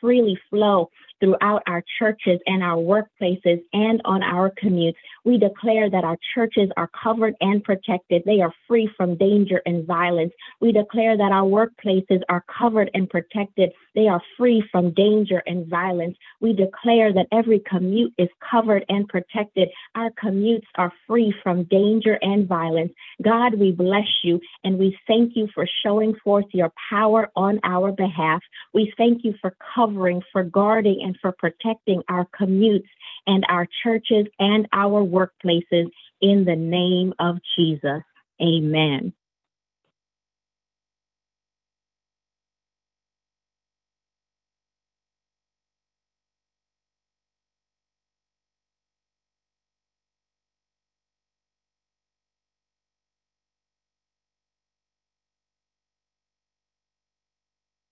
freely 0.00 0.38
flow 0.48 0.90
throughout 1.20 1.62
our 1.66 1.82
churches 1.98 2.40
and 2.46 2.62
our 2.62 2.76
workplaces 2.76 3.62
and 3.72 4.00
on 4.04 4.22
our 4.22 4.50
commutes. 4.50 4.94
We 5.24 5.38
declare 5.38 5.90
that 5.90 6.04
our 6.04 6.18
churches 6.34 6.70
are 6.76 6.90
covered 7.02 7.34
and 7.40 7.62
protected. 7.62 8.22
They 8.24 8.40
are 8.40 8.52
free 8.66 8.90
from 8.96 9.16
danger 9.16 9.60
and 9.66 9.86
violence. 9.86 10.32
We 10.60 10.72
declare 10.72 11.16
that 11.16 11.32
our 11.32 11.44
workplaces 11.44 12.22
are 12.28 12.44
covered 12.58 12.90
and 12.94 13.08
protected. 13.08 13.72
They 13.94 14.08
are 14.08 14.22
free 14.36 14.62
from 14.70 14.92
danger 14.94 15.42
and 15.46 15.66
violence. 15.66 16.16
We 16.40 16.52
declare 16.52 17.12
that 17.12 17.26
every 17.32 17.60
commute 17.60 18.14
is 18.18 18.28
covered 18.50 18.84
and 18.88 19.08
protected. 19.08 19.68
Our 19.94 20.10
commutes 20.10 20.66
are 20.76 20.92
free 21.06 21.34
from 21.42 21.64
danger 21.64 22.18
and 22.22 22.46
violence. 22.48 22.92
God, 23.22 23.54
we 23.54 23.72
bless 23.72 24.08
you 24.22 24.40
and 24.64 24.78
we 24.78 24.96
thank 25.06 25.36
you 25.36 25.48
for 25.54 25.66
showing 25.82 26.14
forth 26.24 26.46
your 26.52 26.72
power 26.90 27.30
on 27.36 27.60
our 27.64 27.92
behalf. 27.92 28.40
We 28.72 28.92
thank 28.96 29.24
you 29.24 29.34
for 29.40 29.56
covering, 29.74 30.22
for 30.32 30.44
guarding, 30.44 31.02
and 31.08 31.16
for 31.22 31.32
protecting 31.32 32.02
our 32.10 32.26
commutes 32.38 32.88
and 33.26 33.44
our 33.48 33.66
churches 33.82 34.26
and 34.38 34.68
our 34.74 35.02
workplaces 35.02 35.90
in 36.20 36.44
the 36.44 36.54
name 36.54 37.14
of 37.18 37.38
Jesus. 37.56 38.02
Amen. 38.42 39.12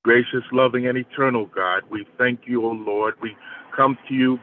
Gracious, 0.07 0.45
loving, 0.53 0.87
and 0.87 0.97
eternal 0.97 1.47
God, 1.47 1.83
we 1.91 2.07
thank 2.17 2.43
you, 2.47 2.65
O 2.65 2.71
Lord. 2.71 3.15
We 3.21 3.35
come 3.75 3.99
to 4.07 4.15
you 4.15 4.39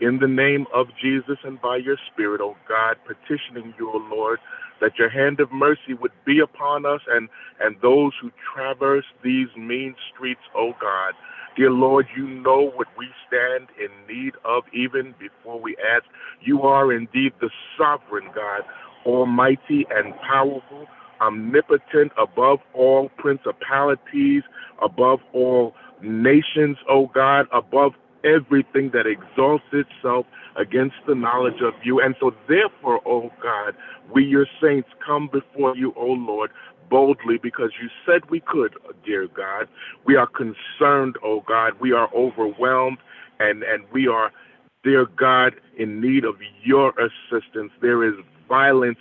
in 0.00 0.18
the 0.20 0.26
name 0.26 0.64
of 0.72 0.86
Jesus 1.02 1.36
and 1.44 1.60
by 1.60 1.76
your 1.76 1.98
Spirit, 2.10 2.40
O 2.40 2.56
God, 2.66 2.96
petitioning 3.06 3.74
you, 3.78 3.90
O 3.90 3.98
Lord, 4.10 4.38
that 4.80 4.92
your 4.98 5.10
hand 5.10 5.38
of 5.40 5.52
mercy 5.52 5.92
would 6.00 6.12
be 6.24 6.38
upon 6.38 6.86
us 6.86 7.02
and, 7.10 7.28
and 7.60 7.76
those 7.82 8.12
who 8.22 8.30
traverse 8.54 9.04
these 9.22 9.48
mean 9.54 9.94
streets, 10.14 10.40
O 10.56 10.72
God. 10.80 11.12
Dear 11.58 11.72
Lord, 11.72 12.06
you 12.16 12.26
know 12.26 12.70
what 12.74 12.88
we 12.96 13.08
stand 13.28 13.68
in 13.78 13.90
need 14.08 14.32
of 14.46 14.62
even 14.72 15.14
before 15.20 15.60
we 15.60 15.76
ask. 15.94 16.04
You 16.40 16.62
are 16.62 16.90
indeed 16.90 17.34
the 17.38 17.50
sovereign 17.76 18.30
God, 18.34 18.62
almighty 19.04 19.86
and 19.90 20.14
powerful 20.26 20.86
omnipotent 21.22 22.12
above 22.18 22.58
all 22.74 23.08
principalities, 23.16 24.42
above 24.82 25.20
all 25.32 25.74
nations, 26.02 26.76
O 26.88 27.06
God, 27.06 27.46
above 27.52 27.92
everything 28.24 28.90
that 28.92 29.06
exalts 29.06 29.64
itself 29.72 30.26
against 30.56 30.96
the 31.06 31.14
knowledge 31.14 31.60
of 31.62 31.74
you. 31.82 32.00
And 32.00 32.14
so, 32.20 32.32
therefore, 32.48 33.00
O 33.06 33.30
God, 33.42 33.74
we, 34.12 34.24
your 34.24 34.46
saints, 34.60 34.88
come 35.04 35.28
before 35.32 35.76
you, 35.76 35.92
O 35.96 36.06
Lord, 36.06 36.50
boldly 36.90 37.38
because 37.42 37.70
you 37.80 37.88
said 38.04 38.28
we 38.30 38.40
could, 38.40 38.74
dear 39.04 39.26
God. 39.28 39.68
We 40.04 40.16
are 40.16 40.26
concerned, 40.26 41.16
O 41.22 41.42
God. 41.46 41.72
We 41.80 41.92
are 41.92 42.08
overwhelmed 42.14 42.98
and, 43.40 43.62
and 43.62 43.84
we 43.92 44.08
are, 44.08 44.30
dear 44.84 45.06
God, 45.06 45.54
in 45.78 46.00
need 46.00 46.24
of 46.24 46.36
your 46.62 46.92
assistance. 46.98 47.72
There 47.80 48.04
is 48.04 48.14
violence 48.48 48.98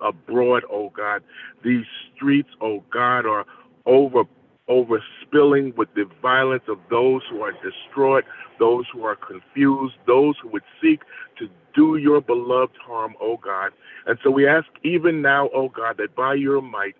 abroad, 0.00 0.64
oh 0.70 0.90
God. 0.90 1.22
These 1.64 1.84
streets, 2.14 2.50
oh 2.60 2.82
God, 2.90 3.26
are 3.26 3.46
over 3.86 4.24
overspilling 4.68 5.74
with 5.76 5.88
the 5.96 6.08
violence 6.22 6.62
of 6.68 6.78
those 6.90 7.22
who 7.28 7.42
are 7.42 7.52
distraught, 7.52 8.24
those 8.60 8.84
who 8.92 9.04
are 9.04 9.16
confused, 9.16 9.94
those 10.06 10.36
who 10.40 10.48
would 10.48 10.62
seek 10.80 11.00
to 11.38 11.48
do 11.74 11.96
your 11.96 12.20
beloved 12.20 12.76
harm, 12.80 13.14
oh 13.20 13.36
God. 13.36 13.72
And 14.06 14.16
so 14.22 14.30
we 14.30 14.46
ask 14.46 14.66
even 14.84 15.22
now, 15.22 15.50
oh 15.52 15.68
God, 15.68 15.96
that 15.98 16.14
by 16.14 16.34
your 16.34 16.62
might 16.62 16.94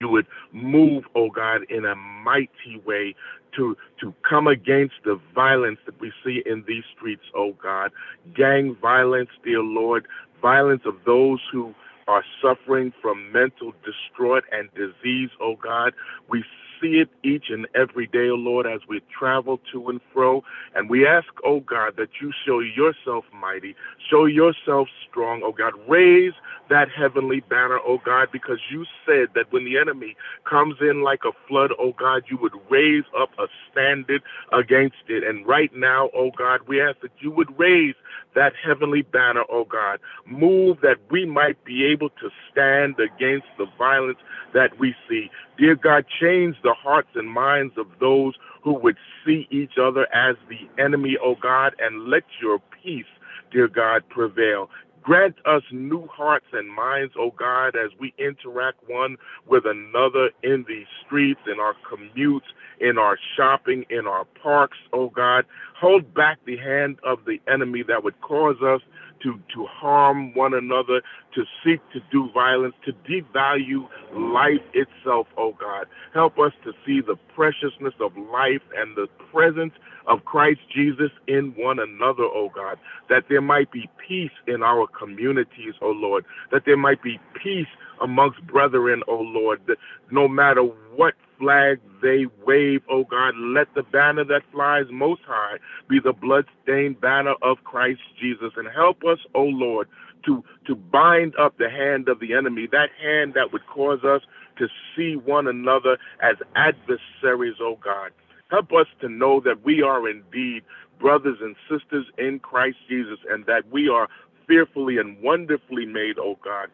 you 0.00 0.08
would 0.08 0.26
move, 0.52 1.04
oh 1.14 1.28
God, 1.28 1.62
in 1.68 1.84
a 1.84 1.94
mighty 1.94 2.80
way 2.86 3.14
to 3.56 3.76
to 4.00 4.14
come 4.28 4.46
against 4.46 4.94
the 5.04 5.20
violence 5.34 5.78
that 5.84 6.00
we 6.00 6.10
see 6.24 6.42
in 6.46 6.64
these 6.66 6.84
streets, 6.96 7.24
oh 7.34 7.52
God. 7.62 7.90
Gang 8.34 8.76
violence, 8.80 9.28
dear 9.44 9.60
Lord, 9.60 10.06
violence 10.40 10.82
of 10.86 10.94
those 11.04 11.40
who 11.52 11.74
are 12.10 12.24
suffering 12.42 12.92
from 13.00 13.30
mental 13.30 13.72
distraught 13.84 14.42
and 14.50 14.68
disease, 14.74 15.30
oh 15.40 15.54
God. 15.54 15.92
We 16.28 16.44
see 16.80 17.00
it 17.00 17.08
each 17.22 17.50
and 17.50 17.66
every 17.74 18.06
day, 18.06 18.28
O 18.28 18.32
oh 18.32 18.36
Lord, 18.36 18.66
as 18.66 18.80
we 18.88 19.00
travel 19.16 19.60
to 19.72 19.88
and 19.88 20.00
fro. 20.12 20.42
And 20.74 20.88
we 20.88 21.06
ask, 21.06 21.28
oh 21.44 21.60
God, 21.60 21.94
that 21.96 22.08
you 22.20 22.32
show 22.46 22.60
yourself 22.60 23.24
mighty, 23.32 23.74
show 24.10 24.24
yourself 24.26 24.88
strong, 25.08 25.42
oh 25.44 25.52
God. 25.52 25.72
Raise 25.88 26.32
that 26.68 26.88
heavenly 26.90 27.40
banner, 27.40 27.78
oh 27.86 27.98
God, 28.04 28.28
because 28.32 28.58
you 28.70 28.84
said 29.06 29.28
that 29.34 29.52
when 29.52 29.64
the 29.64 29.78
enemy 29.78 30.16
comes 30.48 30.76
in 30.80 31.02
like 31.02 31.20
a 31.24 31.32
flood, 31.48 31.72
oh 31.78 31.92
God, 31.98 32.22
you 32.30 32.38
would 32.40 32.54
raise 32.70 33.04
up 33.20 33.30
a 33.38 33.46
standard 33.70 34.22
against 34.52 35.08
it. 35.08 35.24
And 35.24 35.46
right 35.46 35.74
now, 35.74 36.10
oh 36.14 36.30
God, 36.36 36.60
we 36.66 36.80
ask 36.80 37.00
that 37.00 37.12
you 37.18 37.30
would 37.30 37.58
raise 37.58 37.94
that 38.34 38.52
heavenly 38.64 39.02
banner, 39.02 39.44
oh 39.50 39.64
God. 39.64 39.98
Move 40.26 40.78
that 40.82 40.98
we 41.10 41.26
might 41.26 41.62
be 41.64 41.84
able 41.84 42.10
to 42.10 42.30
stand 42.50 42.96
against 43.00 43.46
the 43.58 43.66
violence 43.76 44.18
that 44.54 44.78
we 44.78 44.94
see. 45.08 45.30
Dear 45.60 45.76
God, 45.76 46.06
change 46.18 46.56
the 46.62 46.72
hearts 46.72 47.10
and 47.14 47.30
minds 47.30 47.74
of 47.76 47.86
those 48.00 48.32
who 48.62 48.72
would 48.78 48.96
see 49.22 49.46
each 49.50 49.74
other 49.78 50.06
as 50.10 50.36
the 50.48 50.82
enemy, 50.82 51.18
oh 51.22 51.34
God, 51.34 51.74
and 51.78 52.08
let 52.08 52.22
your 52.40 52.62
peace, 52.82 53.04
dear 53.52 53.68
God, 53.68 54.02
prevail. 54.08 54.70
Grant 55.02 55.36
us 55.44 55.62
new 55.70 56.06
hearts 56.06 56.46
and 56.54 56.74
minds, 56.74 57.12
O 57.18 57.24
oh 57.24 57.34
God, 57.38 57.76
as 57.76 57.90
we 57.98 58.14
interact 58.16 58.78
one 58.88 59.18
with 59.46 59.64
another 59.66 60.30
in 60.42 60.64
these 60.66 60.86
streets, 61.04 61.40
in 61.46 61.60
our 61.60 61.74
commutes, 61.90 62.48
in 62.80 62.98
our 62.98 63.18
shopping, 63.36 63.84
in 63.90 64.06
our 64.06 64.24
parks, 64.42 64.78
oh 64.92 65.08
God. 65.10 65.44
Hold 65.78 66.12
back 66.14 66.38
the 66.46 66.56
hand 66.56 66.98
of 67.04 67.24
the 67.26 67.40
enemy 67.50 67.82
that 67.88 68.02
would 68.04 68.20
cause 68.20 68.56
us 68.62 68.80
to, 69.22 69.38
to 69.54 69.66
harm 69.66 70.34
one 70.34 70.54
another, 70.54 71.02
to 71.34 71.44
seek 71.64 71.80
to 71.92 72.00
do 72.10 72.30
violence, 72.32 72.74
to 72.86 72.92
devalue 73.08 73.86
life 74.14 74.62
itself, 74.72 75.26
oh 75.36 75.54
God. 75.60 75.86
Help 76.14 76.38
us 76.38 76.52
to 76.64 76.72
see 76.86 77.00
the 77.00 77.16
preciousness 77.34 77.94
of 78.00 78.16
life 78.16 78.62
and 78.76 78.96
the 78.96 79.08
presence 79.32 79.74
of 80.06 80.24
Christ 80.24 80.60
Jesus 80.74 81.10
in 81.28 81.54
one 81.56 81.78
another, 81.78 82.24
oh 82.24 82.50
God. 82.54 82.78
That 83.08 83.24
there 83.28 83.42
might 83.42 83.70
be 83.70 83.88
peace 84.08 84.32
in 84.46 84.62
our 84.62 84.86
communities, 84.86 85.74
oh 85.82 85.90
Lord. 85.90 86.24
That 86.50 86.62
there 86.64 86.78
might 86.78 87.02
be 87.02 87.18
peace 87.42 87.68
amongst 88.00 88.44
brethren, 88.46 89.02
O 89.08 89.16
Lord. 89.16 89.60
That 89.66 89.76
no 90.10 90.26
matter 90.28 90.62
what 90.62 91.14
flag 91.40 91.80
they 92.02 92.26
wave, 92.46 92.82
O 92.88 93.04
God, 93.04 93.34
let 93.36 93.74
the 93.74 93.82
banner 93.82 94.24
that 94.24 94.42
flies 94.52 94.84
most 94.90 95.22
high 95.26 95.56
be 95.88 95.98
the 95.98 96.12
bloodstained 96.12 97.00
banner 97.00 97.34
of 97.42 97.64
Christ 97.64 98.00
Jesus. 98.20 98.52
And 98.56 98.68
help 98.68 99.02
us, 99.04 99.18
O 99.34 99.42
Lord, 99.42 99.88
to, 100.26 100.44
to 100.66 100.74
bind 100.74 101.34
up 101.40 101.56
the 101.58 101.70
hand 101.70 102.08
of 102.08 102.20
the 102.20 102.34
enemy, 102.34 102.68
that 102.70 102.90
hand 103.02 103.34
that 103.34 103.52
would 103.52 103.66
cause 103.66 104.04
us 104.04 104.22
to 104.58 104.68
see 104.94 105.16
one 105.16 105.46
another 105.46 105.98
as 106.22 106.36
adversaries, 106.54 107.56
O 107.60 107.78
God. 107.82 108.12
Help 108.50 108.72
us 108.72 108.86
to 109.00 109.08
know 109.08 109.40
that 109.40 109.64
we 109.64 109.82
are 109.82 110.08
indeed 110.08 110.62
brothers 110.98 111.38
and 111.40 111.56
sisters 111.68 112.06
in 112.18 112.38
Christ 112.40 112.76
Jesus 112.88 113.18
and 113.30 113.46
that 113.46 113.70
we 113.70 113.88
are 113.88 114.08
fearfully 114.46 114.98
and 114.98 115.20
wonderfully 115.22 115.86
made, 115.86 116.18
O 116.18 116.38
God. 116.44 116.68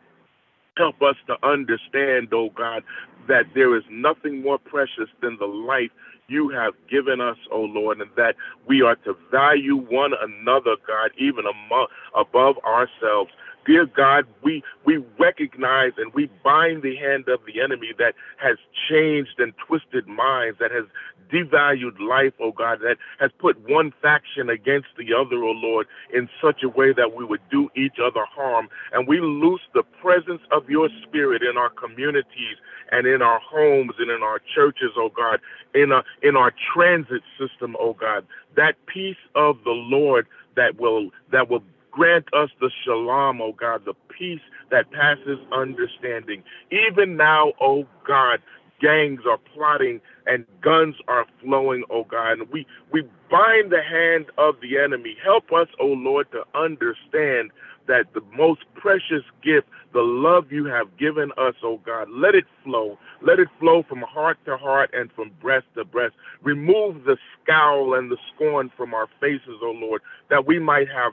Help 0.76 1.00
us 1.02 1.16
to 1.26 1.36
understand, 1.46 2.28
oh 2.32 2.50
God, 2.50 2.82
that 3.28 3.46
there 3.54 3.76
is 3.76 3.84
nothing 3.90 4.42
more 4.42 4.58
precious 4.58 5.08
than 5.22 5.36
the 5.38 5.46
life 5.46 5.90
you 6.28 6.48
have 6.50 6.74
given 6.90 7.20
us, 7.20 7.36
O 7.50 7.62
oh 7.62 7.62
Lord, 7.62 8.00
and 8.00 8.10
that 8.16 8.34
we 8.66 8.82
are 8.82 8.96
to 8.96 9.16
value 9.30 9.76
one 9.76 10.12
another, 10.20 10.76
God, 10.86 11.10
even 11.18 11.44
among, 11.46 11.86
above 12.16 12.56
ourselves. 12.64 13.30
Dear 13.66 13.86
God, 13.86 14.26
we, 14.42 14.62
we 14.84 15.04
recognize 15.18 15.92
and 15.98 16.14
we 16.14 16.30
bind 16.44 16.82
the 16.82 16.94
hand 16.96 17.28
of 17.28 17.40
the 17.46 17.60
enemy 17.60 17.90
that 17.98 18.14
has 18.36 18.58
changed 18.88 19.38
and 19.38 19.52
twisted 19.66 20.06
minds, 20.06 20.58
that 20.60 20.70
has 20.70 20.84
devalued 21.32 21.98
life, 21.98 22.32
oh 22.40 22.52
God, 22.52 22.78
that 22.82 22.96
has 23.18 23.32
put 23.40 23.58
one 23.68 23.92
faction 24.00 24.48
against 24.48 24.88
the 24.96 25.12
other, 25.12 25.42
oh 25.42 25.50
Lord, 25.50 25.88
in 26.14 26.28
such 26.40 26.62
a 26.62 26.68
way 26.68 26.92
that 26.92 27.16
we 27.16 27.24
would 27.24 27.40
do 27.50 27.68
each 27.76 27.96
other 28.00 28.24
harm. 28.24 28.68
And 28.92 29.08
we 29.08 29.20
loose 29.20 29.62
the 29.74 29.82
presence 29.82 30.42
of 30.52 30.70
your 30.70 30.88
spirit 31.02 31.42
in 31.42 31.56
our 31.56 31.70
communities 31.70 32.56
and 32.92 33.04
in 33.04 33.20
our 33.20 33.40
homes 33.40 33.94
and 33.98 34.12
in 34.12 34.22
our 34.22 34.40
churches, 34.54 34.92
oh 34.96 35.08
God, 35.08 35.40
in, 35.74 35.90
a, 35.90 36.04
in 36.22 36.36
our 36.36 36.52
transit 36.72 37.22
system, 37.36 37.76
oh 37.80 37.94
God. 37.94 38.24
That 38.54 38.76
peace 38.86 39.16
of 39.34 39.58
the 39.64 39.72
Lord 39.72 40.28
that 40.54 40.80
will 40.80 41.10
that 41.32 41.50
will 41.50 41.62
grant 41.96 42.26
us 42.34 42.50
the 42.60 42.70
shalom, 42.84 43.40
oh 43.40 43.52
God, 43.52 43.84
the 43.86 43.94
peace 44.16 44.40
that 44.70 44.90
passes 44.92 45.38
understanding. 45.50 46.42
Even 46.70 47.16
now, 47.16 47.54
oh 47.60 47.86
God, 48.06 48.40
gangs 48.82 49.22
are 49.28 49.38
plotting 49.54 50.00
and 50.26 50.44
guns 50.60 50.94
are 51.08 51.24
flowing, 51.42 51.84
oh 51.90 52.04
God. 52.04 52.32
And 52.40 52.50
we, 52.50 52.66
we 52.92 53.02
bind 53.30 53.72
the 53.72 53.82
hand 53.82 54.26
of 54.36 54.56
the 54.60 54.78
enemy. 54.78 55.16
Help 55.24 55.52
us, 55.52 55.68
O 55.80 55.86
Lord, 55.86 56.26
to 56.32 56.42
understand 56.58 57.50
that 57.88 58.12
the 58.14 58.20
most 58.36 58.60
precious 58.74 59.22
gift, 59.42 59.68
the 59.94 60.02
love 60.02 60.50
you 60.52 60.66
have 60.66 60.96
given 60.98 61.30
us, 61.38 61.54
oh 61.62 61.80
God, 61.86 62.08
let 62.10 62.34
it 62.34 62.44
flow. 62.64 62.98
Let 63.22 63.38
it 63.38 63.48
flow 63.58 63.84
from 63.88 64.02
heart 64.02 64.38
to 64.44 64.56
heart 64.56 64.90
and 64.92 65.10
from 65.12 65.30
breast 65.40 65.66
to 65.76 65.84
breast. 65.84 66.14
Remove 66.42 67.04
the 67.04 67.16
scowl 67.42 67.94
and 67.94 68.10
the 68.10 68.18
scorn 68.34 68.70
from 68.76 68.92
our 68.92 69.06
faces, 69.20 69.60
oh 69.62 69.74
Lord, 69.74 70.02
that 70.28 70.46
we 70.46 70.58
might 70.58 70.88
have 70.88 71.12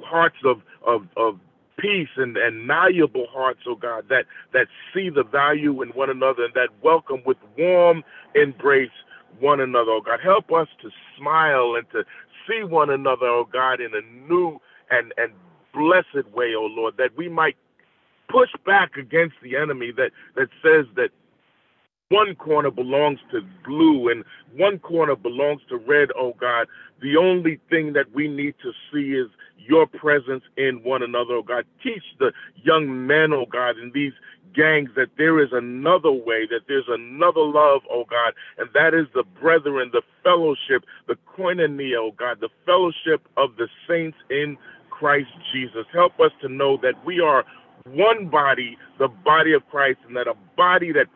hearts 0.00 0.36
of, 0.44 0.62
of, 0.86 1.06
of 1.16 1.38
peace 1.78 2.08
and, 2.16 2.36
and 2.36 2.66
malleable 2.66 3.26
hearts, 3.30 3.60
oh 3.66 3.76
God, 3.76 4.04
that, 4.08 4.26
that 4.52 4.66
see 4.92 5.10
the 5.10 5.24
value 5.24 5.82
in 5.82 5.90
one 5.90 6.10
another 6.10 6.44
and 6.44 6.54
that 6.54 6.68
welcome 6.82 7.22
with 7.24 7.36
warm 7.56 8.02
embrace 8.34 8.90
one 9.40 9.60
another, 9.60 9.92
oh 9.92 10.00
God. 10.00 10.20
Help 10.22 10.52
us 10.52 10.68
to 10.82 10.90
smile 11.16 11.74
and 11.76 11.88
to 11.90 12.04
see 12.46 12.64
one 12.64 12.90
another, 12.90 13.26
oh 13.26 13.48
God, 13.50 13.80
in 13.80 13.92
a 13.94 14.28
new 14.28 14.60
and, 14.90 15.12
and 15.16 15.32
blessed 15.72 16.28
way, 16.34 16.54
oh 16.56 16.68
Lord, 16.70 16.94
that 16.98 17.16
we 17.16 17.28
might 17.28 17.56
push 18.28 18.50
back 18.66 18.96
against 18.96 19.36
the 19.42 19.56
enemy 19.56 19.92
that, 19.96 20.10
that 20.36 20.48
says 20.62 20.86
that 20.96 21.10
one 22.10 22.34
corner 22.36 22.70
belongs 22.70 23.18
to 23.30 23.42
blue 23.64 24.10
and 24.10 24.24
one 24.56 24.78
corner 24.78 25.14
belongs 25.14 25.60
to 25.68 25.76
red, 25.76 26.08
oh 26.16 26.34
God. 26.40 26.66
The 27.02 27.16
only 27.16 27.60
thing 27.68 27.92
that 27.92 28.12
we 28.14 28.28
need 28.28 28.54
to 28.62 28.72
see 28.90 29.12
is 29.12 29.28
your 29.58 29.86
presence 29.86 30.42
in 30.56 30.82
one 30.82 31.02
another, 31.02 31.34
oh 31.34 31.42
God. 31.42 31.66
Teach 31.82 32.02
the 32.18 32.32
young 32.62 33.06
men, 33.06 33.32
oh 33.34 33.44
God, 33.50 33.78
in 33.78 33.92
these 33.92 34.14
gangs 34.54 34.88
that 34.96 35.08
there 35.18 35.38
is 35.42 35.50
another 35.52 36.10
way, 36.10 36.46
that 36.46 36.62
there's 36.66 36.88
another 36.88 37.42
love, 37.42 37.82
oh 37.90 38.04
God, 38.08 38.32
and 38.56 38.70
that 38.72 38.94
is 38.94 39.06
the 39.14 39.24
brethren, 39.40 39.90
the 39.92 40.02
fellowship, 40.24 40.84
the 41.08 41.16
koinonia, 41.36 41.96
oh 41.98 42.12
God, 42.18 42.38
the 42.40 42.48
fellowship 42.64 43.28
of 43.36 43.56
the 43.56 43.68
saints 43.86 44.16
in 44.30 44.56
Christ 44.88 45.28
Jesus. 45.52 45.84
Help 45.92 46.18
us 46.20 46.32
to 46.40 46.48
know 46.48 46.78
that 46.78 46.94
we 47.04 47.20
are 47.20 47.44
one 47.84 48.28
body, 48.28 48.76
the 48.98 49.08
body 49.08 49.52
of 49.52 49.66
Christ, 49.68 49.98
and 50.06 50.16
that 50.16 50.26
a 50.26 50.34
body 50.56 50.92
that 50.92 51.06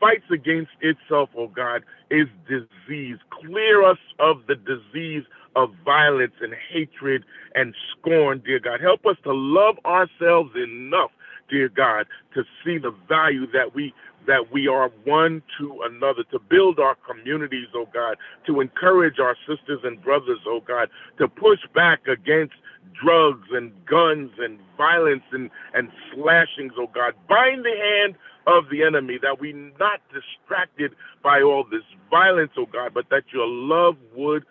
fights 0.00 0.24
against 0.30 0.72
itself, 0.80 1.30
oh 1.36 1.48
God, 1.48 1.82
is 2.10 2.26
disease. 2.48 3.16
Clear 3.30 3.82
us 3.82 3.98
of 4.18 4.42
the 4.46 4.54
disease 4.54 5.24
of 5.54 5.70
violence 5.84 6.34
and 6.40 6.54
hatred 6.70 7.24
and 7.54 7.74
scorn, 7.92 8.42
dear 8.44 8.60
God. 8.60 8.80
Help 8.80 9.06
us 9.06 9.16
to 9.24 9.32
love 9.32 9.76
ourselves 9.84 10.50
enough, 10.54 11.10
dear 11.48 11.68
God, 11.68 12.06
to 12.34 12.44
see 12.64 12.78
the 12.78 12.94
value 13.08 13.50
that 13.52 13.74
we 13.74 13.94
that 14.26 14.52
we 14.52 14.66
are 14.66 14.90
one 15.04 15.40
to 15.56 15.82
another, 15.82 16.24
to 16.32 16.38
build 16.50 16.80
our 16.80 16.96
communities, 17.08 17.68
oh 17.74 17.88
God, 17.94 18.16
to 18.46 18.60
encourage 18.60 19.20
our 19.20 19.36
sisters 19.46 19.80
and 19.84 20.02
brothers, 20.02 20.40
oh 20.46 20.60
God, 20.66 20.88
to 21.18 21.28
push 21.28 21.60
back 21.74 22.08
against 22.08 22.54
drugs 23.00 23.46
and 23.52 23.72
guns 23.86 24.30
and 24.38 24.58
violence 24.76 25.22
and, 25.32 25.48
and 25.74 25.90
slashings, 26.12 26.72
oh 26.76 26.90
God. 26.92 27.14
Bind 27.28 27.64
the 27.64 27.70
hand 27.70 28.16
of 28.46 28.64
the 28.70 28.82
enemy 28.84 29.18
that 29.22 29.40
we 29.40 29.52
not 29.52 30.00
distracted 30.12 30.92
by 31.22 31.42
all 31.42 31.64
this 31.70 31.82
violence, 32.10 32.52
oh 32.58 32.66
God, 32.72 32.92
but 32.94 33.06
that 33.10 33.24
your 33.32 33.46
love 33.46 33.96
would 34.16 34.44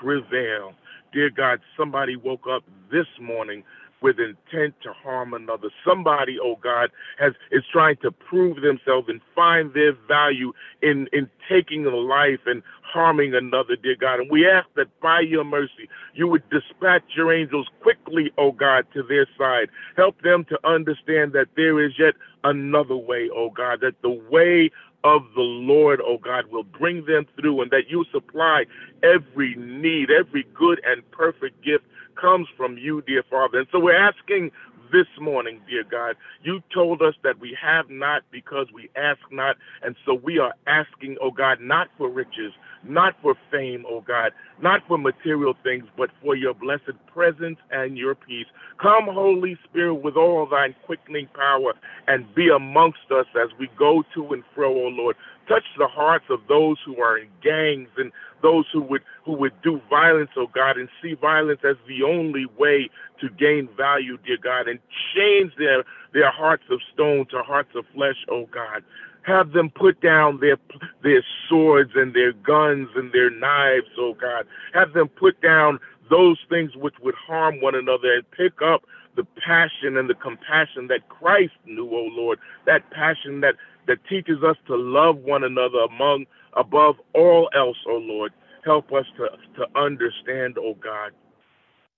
prevail. 0.00 0.72
Dear 1.12 1.30
God, 1.30 1.60
somebody 1.76 2.16
woke 2.16 2.46
up 2.50 2.62
this 2.90 3.06
morning 3.20 3.64
with 4.02 4.18
intent 4.18 4.74
to 4.82 4.92
harm 4.92 5.34
another. 5.34 5.68
Somebody, 5.86 6.38
oh 6.42 6.56
God, 6.62 6.90
has 7.18 7.32
is 7.50 7.62
trying 7.72 7.96
to 7.98 8.10
prove 8.10 8.60
themselves 8.60 9.08
and 9.08 9.20
find 9.34 9.72
their 9.74 9.92
value 10.08 10.52
in 10.82 11.08
in 11.12 11.28
taking 11.48 11.86
a 11.86 11.96
life 11.96 12.40
and 12.46 12.62
harming 12.82 13.34
another, 13.34 13.76
dear 13.76 13.96
God. 13.98 14.20
And 14.20 14.30
we 14.30 14.46
ask 14.48 14.66
that 14.76 14.88
by 15.00 15.20
your 15.20 15.44
mercy, 15.44 15.88
you 16.14 16.28
would 16.28 16.42
dispatch 16.50 17.02
your 17.16 17.32
angels 17.32 17.68
quickly, 17.80 18.32
oh 18.36 18.52
God, 18.52 18.86
to 18.94 19.02
their 19.02 19.26
side. 19.38 19.68
Help 19.96 20.20
them 20.22 20.44
to 20.50 20.58
understand 20.66 21.32
that 21.32 21.48
there 21.56 21.80
is 21.84 21.92
yet 21.98 22.14
another 22.44 22.96
way, 22.96 23.30
oh 23.34 23.50
God, 23.50 23.80
that 23.80 24.00
the 24.02 24.20
way 24.30 24.70
of 25.04 25.22
the 25.34 25.42
Lord, 25.42 26.00
oh 26.04 26.18
God, 26.18 26.46
will 26.50 26.64
bring 26.64 27.04
them 27.06 27.26
through 27.38 27.62
and 27.62 27.70
that 27.70 27.88
you 27.88 28.04
supply 28.12 28.64
every 29.02 29.56
need, 29.56 30.10
every 30.10 30.46
good 30.54 30.80
and 30.84 31.08
perfect 31.10 31.62
gift 31.64 31.84
comes 32.16 32.48
from 32.56 32.78
you, 32.78 33.02
dear 33.02 33.22
Father. 33.30 33.58
And 33.58 33.68
so 33.72 33.78
we're 33.78 33.96
asking 33.96 34.50
this 34.92 35.06
morning, 35.18 35.60
dear 35.68 35.82
God. 35.82 36.16
You 36.42 36.62
told 36.72 37.00
us 37.02 37.14
that 37.24 37.40
we 37.40 37.56
have 37.60 37.88
not 37.88 38.22
because 38.30 38.66
we 38.72 38.90
ask 38.94 39.20
not. 39.30 39.56
And 39.82 39.96
so 40.04 40.14
we 40.14 40.38
are 40.38 40.54
asking, 40.66 41.16
oh 41.20 41.30
God, 41.30 41.60
not 41.60 41.88
for 41.96 42.08
riches, 42.10 42.52
not 42.84 43.14
for 43.22 43.34
fame, 43.50 43.84
oh 43.88 44.02
God, 44.02 44.32
not 44.60 44.82
for 44.86 44.98
material 44.98 45.54
things, 45.62 45.84
but 45.96 46.10
for 46.22 46.36
your 46.36 46.52
blessed 46.52 46.92
presence 47.06 47.58
and 47.70 47.96
your 47.96 48.14
peace. 48.14 48.46
Come, 48.80 49.06
Holy 49.06 49.56
Spirit, 49.64 49.94
with 49.94 50.16
all 50.16 50.46
thine 50.46 50.74
quickening 50.84 51.28
power 51.34 51.72
and 52.06 52.32
be 52.34 52.50
amongst 52.54 53.10
us 53.10 53.26
as 53.40 53.48
we 53.58 53.70
go 53.78 54.04
to 54.14 54.32
and 54.32 54.44
fro, 54.54 54.70
O 54.72 54.88
Lord. 54.88 55.16
Touch 55.48 55.64
the 55.76 55.88
hearts 55.88 56.26
of 56.30 56.40
those 56.48 56.76
who 56.84 57.00
are 57.00 57.18
in 57.18 57.28
gangs 57.42 57.88
and 57.96 58.12
those 58.42 58.64
who 58.72 58.80
would 58.82 59.02
who 59.24 59.32
would 59.32 59.52
do 59.62 59.80
violence, 59.88 60.30
oh 60.36 60.48
God, 60.52 60.76
and 60.76 60.88
see 61.00 61.14
violence 61.14 61.60
as 61.64 61.76
the 61.86 62.02
only 62.02 62.46
way 62.58 62.90
to 63.20 63.28
gain 63.30 63.68
value, 63.76 64.18
dear 64.26 64.36
God, 64.42 64.68
and 64.68 64.78
change 65.14 65.52
their 65.56 65.84
their 66.12 66.30
hearts 66.30 66.64
of 66.70 66.80
stone 66.92 67.26
to 67.30 67.42
hearts 67.42 67.70
of 67.74 67.84
flesh, 67.94 68.16
oh 68.30 68.46
God. 68.46 68.82
Have 69.22 69.52
them 69.52 69.70
put 69.70 70.00
down 70.00 70.40
their 70.40 70.56
their 71.02 71.24
swords 71.48 71.92
and 71.94 72.14
their 72.14 72.32
guns 72.32 72.88
and 72.94 73.12
their 73.12 73.30
knives, 73.30 73.88
oh 73.98 74.14
God. 74.14 74.46
Have 74.74 74.92
them 74.92 75.08
put 75.08 75.40
down 75.40 75.78
those 76.10 76.38
things 76.48 76.76
which 76.76 76.94
would 77.00 77.14
harm 77.14 77.60
one 77.60 77.74
another 77.74 78.12
and 78.12 78.30
pick 78.32 78.60
up 78.62 78.84
the 79.14 79.24
passion 79.44 79.96
and 79.96 80.08
the 80.08 80.14
compassion 80.14 80.88
that 80.88 81.08
Christ 81.08 81.52
knew, 81.66 81.88
oh 81.90 82.08
Lord. 82.12 82.38
That 82.66 82.90
passion 82.90 83.40
that 83.40 83.54
that 83.86 83.98
teaches 84.08 84.42
us 84.42 84.56
to 84.66 84.76
love 84.76 85.18
one 85.18 85.44
another 85.44 85.80
among 85.80 86.26
above 86.54 86.96
all 87.14 87.48
else, 87.54 87.76
oh 87.88 87.98
Lord. 87.98 88.32
Help 88.64 88.92
us 88.92 89.06
to, 89.16 89.28
to 89.56 89.80
understand, 89.80 90.56
oh 90.58 90.74
God, 90.74 91.12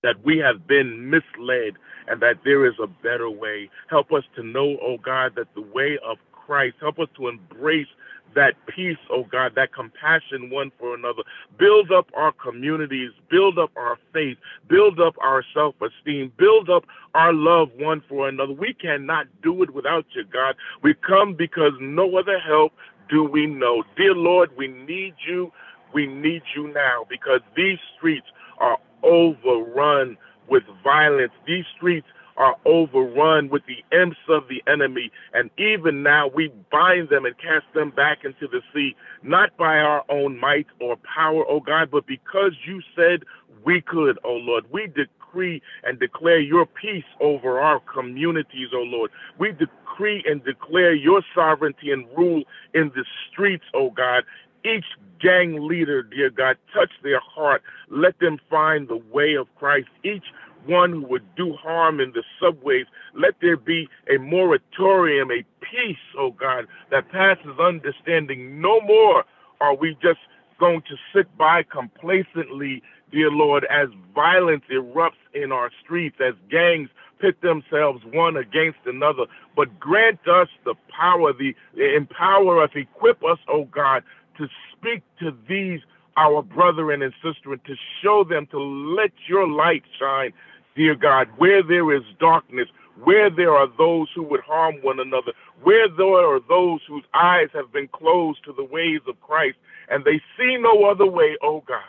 that 0.03 0.23
we 0.23 0.37
have 0.37 0.67
been 0.67 1.09
misled 1.09 1.73
and 2.07 2.21
that 2.21 2.37
there 2.43 2.65
is 2.65 2.73
a 2.81 2.87
better 2.87 3.29
way. 3.29 3.69
Help 3.89 4.11
us 4.11 4.23
to 4.35 4.43
know, 4.43 4.77
oh 4.81 4.97
God, 4.97 5.33
that 5.35 5.53
the 5.55 5.61
way 5.61 5.97
of 6.05 6.17
Christ, 6.31 6.75
help 6.79 6.99
us 6.99 7.07
to 7.17 7.27
embrace 7.27 7.87
that 8.35 8.53
peace, 8.67 8.97
oh 9.09 9.23
God, 9.23 9.53
that 9.55 9.73
compassion 9.73 10.49
one 10.49 10.71
for 10.79 10.93
another. 10.93 11.23
Build 11.57 11.91
up 11.91 12.07
our 12.15 12.31
communities, 12.31 13.11
build 13.29 13.57
up 13.57 13.71
our 13.75 13.97
faith, 14.13 14.37
build 14.69 14.99
up 14.99 15.15
our 15.21 15.43
self 15.53 15.75
esteem, 15.81 16.31
build 16.37 16.69
up 16.69 16.83
our 17.13 17.33
love 17.33 17.69
one 17.77 18.03
for 18.07 18.27
another. 18.27 18.53
We 18.53 18.73
cannot 18.73 19.27
do 19.41 19.63
it 19.63 19.73
without 19.73 20.05
you, 20.15 20.23
God. 20.25 20.55
We 20.83 20.93
come 20.93 21.33
because 21.33 21.73
no 21.79 22.17
other 22.17 22.39
help 22.39 22.73
do 23.09 23.23
we 23.23 23.45
know. 23.47 23.83
Dear 23.97 24.13
Lord, 24.13 24.51
we 24.57 24.67
need 24.67 25.15
you. 25.27 25.51
We 25.93 26.07
need 26.07 26.43
you 26.55 26.71
now 26.73 27.05
because 27.09 27.39
these 27.55 27.79
streets 27.97 28.27
are 28.59 28.77
overrun 29.03 30.17
with 30.49 30.63
violence. 30.83 31.31
These 31.47 31.65
streets 31.75 32.07
are 32.37 32.55
overrun 32.65 33.49
with 33.49 33.63
the 33.65 33.83
imps 33.97 34.17
of 34.29 34.47
the 34.47 34.61
enemy. 34.71 35.11
And 35.33 35.49
even 35.57 36.03
now 36.03 36.27
we 36.27 36.51
bind 36.71 37.09
them 37.09 37.25
and 37.25 37.37
cast 37.37 37.65
them 37.73 37.91
back 37.91 38.25
into 38.25 38.47
the 38.47 38.61
sea, 38.73 38.95
not 39.23 39.55
by 39.57 39.79
our 39.79 40.03
own 40.09 40.39
might 40.39 40.67
or 40.79 40.97
power, 40.97 41.45
O 41.47 41.59
God, 41.59 41.89
but 41.91 42.05
because 42.05 42.53
you 42.65 42.81
said 42.95 43.23
we 43.63 43.81
could, 43.81 44.19
O 44.23 44.33
Lord. 44.33 44.65
We 44.71 44.87
decree 44.87 45.61
and 45.83 45.99
declare 45.99 46.39
your 46.39 46.65
peace 46.65 47.05
over 47.19 47.59
our 47.59 47.79
communities, 47.79 48.69
O 48.73 48.79
Lord. 48.79 49.11
We 49.39 49.51
decree 49.51 50.23
and 50.27 50.43
declare 50.43 50.93
your 50.93 51.21
sovereignty 51.33 51.91
and 51.91 52.05
rule 52.17 52.43
in 52.73 52.91
the 52.95 53.05
streets, 53.31 53.65
O 53.73 53.89
God. 53.89 54.23
Each 54.63 54.85
gang 55.21 55.67
leader, 55.67 56.03
dear 56.03 56.29
God, 56.29 56.57
touch 56.73 56.91
their 57.03 57.19
heart. 57.19 57.61
Let 57.89 58.19
them 58.19 58.39
find 58.49 58.87
the 58.87 59.01
way 59.11 59.35
of 59.35 59.47
Christ. 59.55 59.87
Each 60.03 60.25
one 60.65 60.91
who 60.91 61.01
would 61.07 61.35
do 61.35 61.53
harm 61.53 61.99
in 61.99 62.11
the 62.11 62.23
subways. 62.41 62.85
Let 63.13 63.35
there 63.41 63.57
be 63.57 63.87
a 64.13 64.17
moratorium, 64.17 65.31
a 65.31 65.43
peace, 65.61 65.97
oh 66.17 66.31
God, 66.31 66.67
that 66.91 67.11
passes 67.11 67.59
understanding. 67.59 68.61
No 68.61 68.81
more 68.81 69.23
are 69.61 69.75
we 69.75 69.97
just 70.01 70.19
going 70.59 70.81
to 70.81 70.95
sit 71.13 71.35
by 71.37 71.63
complacently, 71.63 72.81
dear 73.11 73.29
Lord, 73.31 73.65
as 73.69 73.89
violence 74.13 74.63
erupts 74.71 75.11
in 75.33 75.51
our 75.51 75.71
streets, 75.83 76.17
as 76.25 76.33
gangs 76.49 76.89
pit 77.19 77.41
themselves 77.41 78.03
one 78.11 78.37
against 78.37 78.79
another. 78.85 79.25
But 79.55 79.79
grant 79.79 80.19
us 80.27 80.49
the 80.65 80.75
power, 80.89 81.33
the 81.33 81.55
empower 81.95 82.61
us, 82.63 82.71
equip 82.75 83.23
us, 83.23 83.39
oh 83.47 83.65
God, 83.65 84.03
to 84.37 84.47
speak 84.73 85.03
to 85.19 85.35
these 85.47 85.79
our 86.17 86.41
brethren 86.41 87.01
and 87.01 87.13
sister 87.23 87.51
and 87.51 87.63
to 87.65 87.75
show 88.01 88.23
them 88.23 88.47
to 88.51 88.59
let 88.59 89.11
your 89.27 89.47
light 89.47 89.83
shine 89.99 90.31
dear 90.75 90.95
God, 90.95 91.27
where 91.37 91.63
there 91.63 91.95
is 91.95 92.03
darkness, 92.19 92.67
where 93.03 93.29
there 93.29 93.51
are 93.51 93.67
those 93.77 94.07
who 94.13 94.23
would 94.23 94.41
harm 94.41 94.75
one 94.81 94.99
another, 94.99 95.31
where 95.63 95.87
there 95.89 96.35
are 96.35 96.39
those 96.47 96.81
whose 96.87 97.03
eyes 97.13 97.47
have 97.53 97.71
been 97.71 97.87
closed 97.87 98.43
to 98.45 98.53
the 98.53 98.63
ways 98.63 99.01
of 99.07 99.19
Christ, 99.21 99.57
and 99.89 100.03
they 100.03 100.21
see 100.37 100.57
no 100.59 100.85
other 100.85 101.05
way, 101.05 101.37
oh 101.41 101.63
God. 101.67 101.81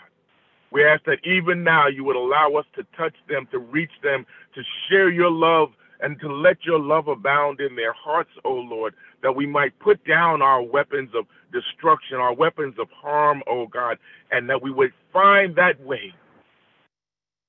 We 0.73 0.85
ask 0.85 1.05
that 1.05 1.25
even 1.25 1.63
now 1.63 1.87
you 1.87 2.05
would 2.05 2.17
allow 2.17 2.53
us 2.59 2.67
to 2.75 2.85
touch 2.97 3.15
them, 3.29 3.49
to 3.53 3.59
reach 3.59 3.93
them, 4.03 4.27
to 4.55 4.63
share 4.89 5.11
your 5.11 5.31
love, 5.31 5.71
and 6.01 6.21
to 6.21 6.33
let 6.33 6.65
your 6.65 6.79
love 6.79 7.09
abound 7.09 7.61
in 7.61 7.77
their 7.77 7.93
hearts, 7.93 8.31
O 8.45 8.51
oh 8.51 8.61
Lord, 8.61 8.95
that 9.23 9.35
we 9.35 9.47
might 9.47 9.79
put 9.79 10.05
down 10.05 10.43
our 10.43 10.63
weapons 10.63 11.11
of 11.15 11.27
destruction, 11.53 12.19
our 12.19 12.35
weapons 12.35 12.75
of 12.79 12.89
harm, 12.91 13.43
O 13.47 13.61
oh 13.61 13.67
God, 13.67 13.99
and 14.31 14.51
that 14.51 14.61
we 14.61 14.71
would 14.71 14.93
find 15.13 15.57
that 15.57 15.81
way 15.83 16.13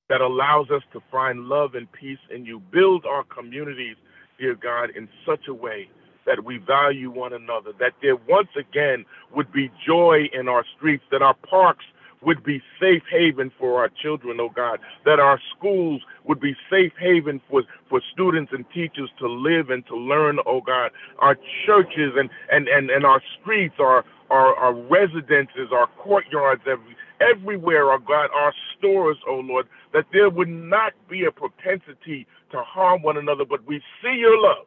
that 0.09 0.21
allows 0.21 0.69
us 0.69 0.83
to 0.93 1.01
find 1.11 1.45
love 1.45 1.75
and 1.75 1.91
peace 1.91 2.19
in 2.33 2.45
you. 2.45 2.61
Build 2.71 3.05
our 3.05 3.23
communities, 3.23 3.97
dear 4.39 4.55
God, 4.55 4.89
in 4.95 5.09
such 5.25 5.47
a 5.47 5.53
way 5.53 5.89
that 6.25 6.43
we 6.43 6.57
value 6.57 7.09
one 7.09 7.33
another, 7.33 7.71
that 7.79 7.93
there 8.01 8.15
once 8.27 8.49
again 8.57 9.05
would 9.33 9.51
be 9.51 9.71
joy 9.85 10.29
in 10.33 10.47
our 10.47 10.65
streets, 10.75 11.03
that 11.11 11.21
our 11.21 11.33
parks 11.33 11.85
would 12.21 12.43
be 12.43 12.61
safe 12.79 13.03
haven 13.11 13.51
for 13.59 13.79
our 13.79 13.89
children, 14.01 14.39
oh 14.39 14.49
God, 14.49 14.79
that 15.05 15.19
our 15.19 15.39
schools 15.55 16.01
would 16.25 16.39
be 16.39 16.55
safe 16.69 16.91
haven 16.99 17.39
for, 17.49 17.63
for 17.89 18.01
students 18.11 18.51
and 18.53 18.65
teachers 18.73 19.09
to 19.19 19.27
live 19.27 19.69
and 19.69 19.85
to 19.87 19.95
learn, 19.95 20.39
oh 20.45 20.61
God, 20.61 20.91
our 21.19 21.37
churches 21.65 22.13
and, 22.17 22.29
and, 22.51 22.67
and, 22.67 22.89
and 22.89 23.05
our 23.05 23.21
streets, 23.39 23.75
our, 23.79 24.03
our, 24.29 24.55
our 24.55 24.73
residences, 24.73 25.69
our 25.71 25.87
courtyards, 25.97 26.63
every, 26.67 26.95
everywhere, 27.21 27.91
oh 27.91 27.99
God, 27.99 28.29
our 28.33 28.53
stores, 28.77 29.17
oh 29.27 29.41
Lord, 29.43 29.67
that 29.93 30.05
there 30.13 30.29
would 30.29 30.49
not 30.49 30.93
be 31.09 31.25
a 31.25 31.31
propensity 31.31 32.27
to 32.51 32.61
harm 32.61 33.01
one 33.01 33.17
another, 33.17 33.45
but 33.45 33.65
we 33.67 33.81
see 34.01 34.15
your 34.17 34.39
love. 34.39 34.65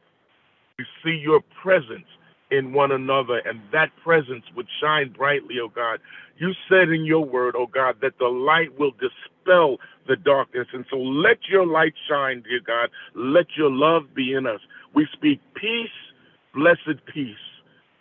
We 0.79 0.85
see 1.05 1.17
your 1.17 1.41
presence 1.63 2.07
in 2.51 2.73
one 2.73 2.91
another, 2.93 3.39
and 3.39 3.61
that 3.73 3.91
presence 4.03 4.45
would 4.57 4.67
shine 4.81 5.13
brightly, 5.17 5.57
oh 5.63 5.69
God. 5.69 6.01
You 6.39 6.53
said 6.69 6.89
in 6.89 7.05
your 7.05 7.25
word, 7.25 7.55
oh 7.57 7.67
God, 7.67 7.97
that 8.03 8.19
the 8.19 8.27
light 8.29 8.77
will 8.79 8.93
dispel 8.93 9.77
the 10.09 10.17
darkness. 10.17 10.67
And 10.73 10.85
so 10.91 10.97
let 10.97 11.39
your 11.49 11.67
light 11.67 11.95
shine, 12.09 12.43
dear 12.43 12.61
God. 12.67 12.91
Let 13.15 13.47
your 13.57 13.71
love 13.71 14.15
be 14.15 14.33
in 14.33 14.47
us. 14.47 14.61
We 14.95 15.07
speak 15.13 15.41
peace, 15.55 15.91
blessed 16.55 17.05
peace, 17.13 17.37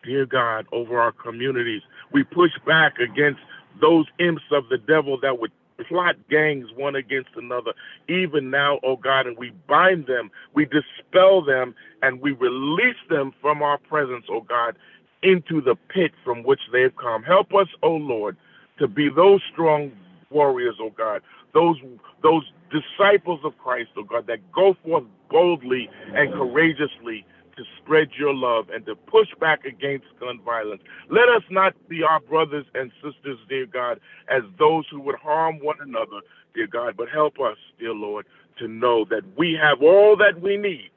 dear 0.04 0.26
God, 0.26 0.66
over 0.72 1.00
our 1.00 1.12
communities. 1.12 1.82
We 2.12 2.24
push 2.24 2.52
back 2.66 2.98
against 2.98 3.42
those 3.82 4.06
imps 4.20 4.44
of 4.52 4.70
the 4.70 4.78
devil 4.78 5.20
that 5.22 5.40
would 5.40 5.52
plot 5.88 6.16
gangs 6.30 6.68
one 6.76 6.96
against 6.96 7.30
another, 7.36 7.74
even 8.08 8.50
now, 8.50 8.80
oh 8.84 8.98
God, 8.98 9.28
and 9.28 9.38
we 9.38 9.52
bind 9.68 10.08
them, 10.08 10.30
we 10.54 10.66
dispel 10.66 11.42
them, 11.42 11.74
and 12.02 12.22
we 12.22 12.32
release 12.32 12.98
them 13.10 13.34
from 13.42 13.62
our 13.62 13.78
presence, 13.78 14.26
oh 14.30 14.42
God, 14.42 14.76
into 15.24 15.62
the 15.62 15.76
pit 15.90 16.12
from 16.24 16.44
which 16.44 16.62
they've 16.72 16.96
come. 16.96 17.24
Help 17.24 17.54
us, 17.54 17.68
oh 17.84 17.96
Lord, 17.96 18.38
to 18.80 18.88
be 18.88 19.10
those 19.10 19.42
strong 19.52 19.92
warriors, 20.30 20.76
oh 20.80 20.92
God, 20.92 21.22
those 21.54 21.78
those 22.22 22.44
disciples 22.72 23.40
of 23.44 23.58
Christ, 23.58 23.90
oh 23.98 24.04
God, 24.04 24.28
that 24.28 24.40
go 24.52 24.76
forth 24.86 25.06
boldly 25.30 25.90
and 26.14 26.34
courageously 26.34 27.26
to 27.60 27.66
spread 27.78 28.08
your 28.18 28.34
love 28.34 28.70
and 28.74 28.86
to 28.86 28.96
push 28.96 29.28
back 29.42 29.66
against 29.66 30.06
gun 30.18 30.40
violence. 30.46 30.82
Let 31.10 31.28
us 31.28 31.44
not 31.50 31.74
be 31.90 32.04
our 32.04 32.22
brothers 32.22 32.66
and 32.74 32.90
sisters, 33.04 33.38
dear 33.50 33.66
God, 33.66 34.00
as 34.30 34.44
those 34.58 34.86
who 34.90 35.02
would 35.02 35.16
harm 35.16 35.60
one 35.62 35.76
another, 35.82 36.22
dear 36.56 36.68
God, 36.68 36.96
but 36.96 37.10
help 37.10 37.34
us, 37.42 37.58
dear 37.78 37.94
Lord, 37.94 38.26
to 38.60 38.70
know 38.70 39.06
that 39.10 39.24
we 39.38 39.60
have 39.62 39.82
all 39.82 40.16
that 40.16 40.42
we 40.42 40.56
need, 40.56 40.90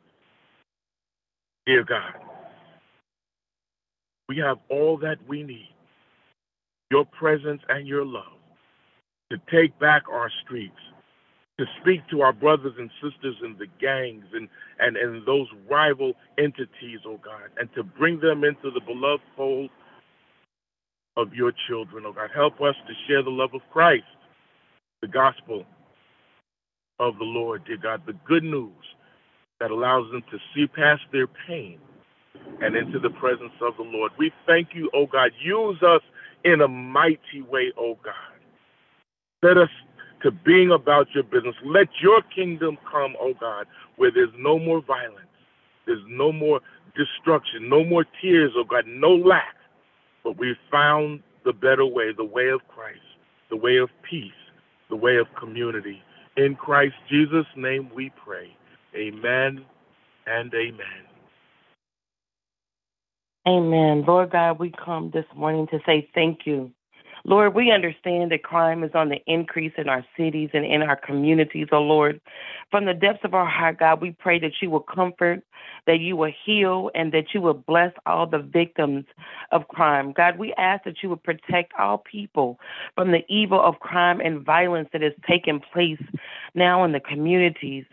dear 1.66 1.82
God. 1.82 2.14
We 4.28 4.36
have 4.38 4.58
all 4.70 4.96
that 4.98 5.18
we 5.26 5.42
need 5.42 5.68
your 6.92 7.04
presence 7.06 7.60
and 7.68 7.88
your 7.88 8.04
love 8.04 8.38
to 9.32 9.38
take 9.50 9.76
back 9.80 10.04
our 10.08 10.30
streets, 10.44 10.78
to 11.62 11.68
speak 11.80 12.00
to 12.10 12.22
our 12.22 12.32
brothers 12.32 12.74
and 12.76 12.90
sisters 13.00 13.36
in 13.44 13.56
the 13.56 13.66
gangs 13.80 14.24
and, 14.32 14.48
and, 14.80 14.96
and 14.96 15.24
those 15.24 15.46
rival 15.70 16.12
entities, 16.36 16.98
oh 17.06 17.20
God, 17.24 17.50
and 17.56 17.68
to 17.76 17.84
bring 17.84 18.18
them 18.18 18.42
into 18.42 18.72
the 18.72 18.80
beloved 18.84 19.22
fold 19.36 19.70
of 21.16 21.32
your 21.34 21.52
children, 21.68 22.02
oh 22.04 22.12
God. 22.12 22.30
Help 22.34 22.54
us 22.60 22.74
to 22.88 22.94
share 23.06 23.22
the 23.22 23.30
love 23.30 23.50
of 23.54 23.60
Christ, 23.72 24.02
the 25.02 25.06
gospel 25.06 25.64
of 26.98 27.16
the 27.18 27.24
Lord, 27.24 27.64
dear 27.64 27.78
God, 27.80 28.02
the 28.06 28.16
good 28.26 28.42
news 28.42 28.72
that 29.60 29.70
allows 29.70 30.10
them 30.10 30.22
to 30.32 30.38
see 30.52 30.66
past 30.66 31.02
their 31.12 31.28
pain 31.46 31.78
and 32.60 32.74
into 32.74 32.98
the 32.98 33.10
presence 33.10 33.54
of 33.60 33.76
the 33.76 33.84
Lord. 33.84 34.10
We 34.18 34.32
thank 34.48 34.70
you, 34.74 34.90
oh 34.94 35.06
God. 35.06 35.30
Use 35.40 35.80
us 35.80 36.02
in 36.44 36.60
a 36.60 36.66
mighty 36.68 37.42
way, 37.48 37.72
oh 37.78 37.96
God. 38.02 38.14
Let 39.44 39.58
us 39.58 39.70
to 40.22 40.30
being 40.30 40.70
about 40.70 41.08
your 41.14 41.24
business. 41.24 41.54
Let 41.64 41.88
your 42.00 42.22
kingdom 42.34 42.78
come, 42.90 43.14
oh 43.20 43.34
God, 43.38 43.66
where 43.96 44.10
there's 44.12 44.32
no 44.38 44.58
more 44.58 44.82
violence, 44.82 45.28
there's 45.86 46.04
no 46.08 46.32
more 46.32 46.60
destruction, 46.96 47.68
no 47.68 47.84
more 47.84 48.04
tears, 48.20 48.52
oh 48.56 48.64
God, 48.64 48.84
no 48.86 49.10
lack. 49.10 49.56
But 50.24 50.38
we've 50.38 50.56
found 50.70 51.20
the 51.44 51.52
better 51.52 51.84
way, 51.84 52.12
the 52.16 52.24
way 52.24 52.48
of 52.48 52.60
Christ, 52.68 53.00
the 53.50 53.56
way 53.56 53.78
of 53.78 53.90
peace, 54.08 54.30
the 54.90 54.96
way 54.96 55.16
of 55.16 55.26
community. 55.38 56.00
In 56.36 56.54
Christ 56.54 56.94
Jesus' 57.10 57.46
name 57.56 57.90
we 57.94 58.12
pray. 58.24 58.56
Amen 58.94 59.64
and 60.26 60.52
amen. 60.54 61.02
Amen. 63.46 64.04
Lord 64.06 64.30
God, 64.30 64.60
we 64.60 64.70
come 64.70 65.10
this 65.12 65.24
morning 65.34 65.66
to 65.72 65.80
say 65.84 66.08
thank 66.14 66.40
you 66.46 66.70
Lord, 67.24 67.54
we 67.54 67.70
understand 67.70 68.32
that 68.32 68.42
crime 68.42 68.82
is 68.82 68.90
on 68.94 69.08
the 69.08 69.22
increase 69.26 69.72
in 69.76 69.88
our 69.88 70.04
cities 70.16 70.50
and 70.52 70.64
in 70.64 70.82
our 70.82 70.96
communities, 70.96 71.68
oh 71.72 71.80
Lord. 71.80 72.20
From 72.70 72.86
the 72.86 72.94
depths 72.94 73.24
of 73.24 73.34
our 73.34 73.46
heart, 73.46 73.78
God, 73.78 74.00
we 74.00 74.10
pray 74.12 74.40
that 74.40 74.52
you 74.60 74.70
will 74.70 74.80
comfort, 74.80 75.42
that 75.86 76.00
you 76.00 76.16
will 76.16 76.32
heal, 76.44 76.90
and 76.94 77.12
that 77.12 77.26
you 77.32 77.40
will 77.40 77.54
bless 77.54 77.92
all 78.06 78.26
the 78.26 78.38
victims 78.38 79.04
of 79.52 79.68
crime. 79.68 80.12
God, 80.12 80.38
we 80.38 80.52
ask 80.54 80.84
that 80.84 81.02
you 81.02 81.10
would 81.10 81.22
protect 81.22 81.72
all 81.78 81.98
people 81.98 82.58
from 82.94 83.12
the 83.12 83.24
evil 83.28 83.60
of 83.60 83.78
crime 83.80 84.20
and 84.20 84.44
violence 84.44 84.88
that 84.92 85.02
is 85.02 85.12
taking 85.28 85.60
place 85.72 86.02
now 86.54 86.84
in 86.84 86.92
the 86.92 87.00
communities 87.00 87.84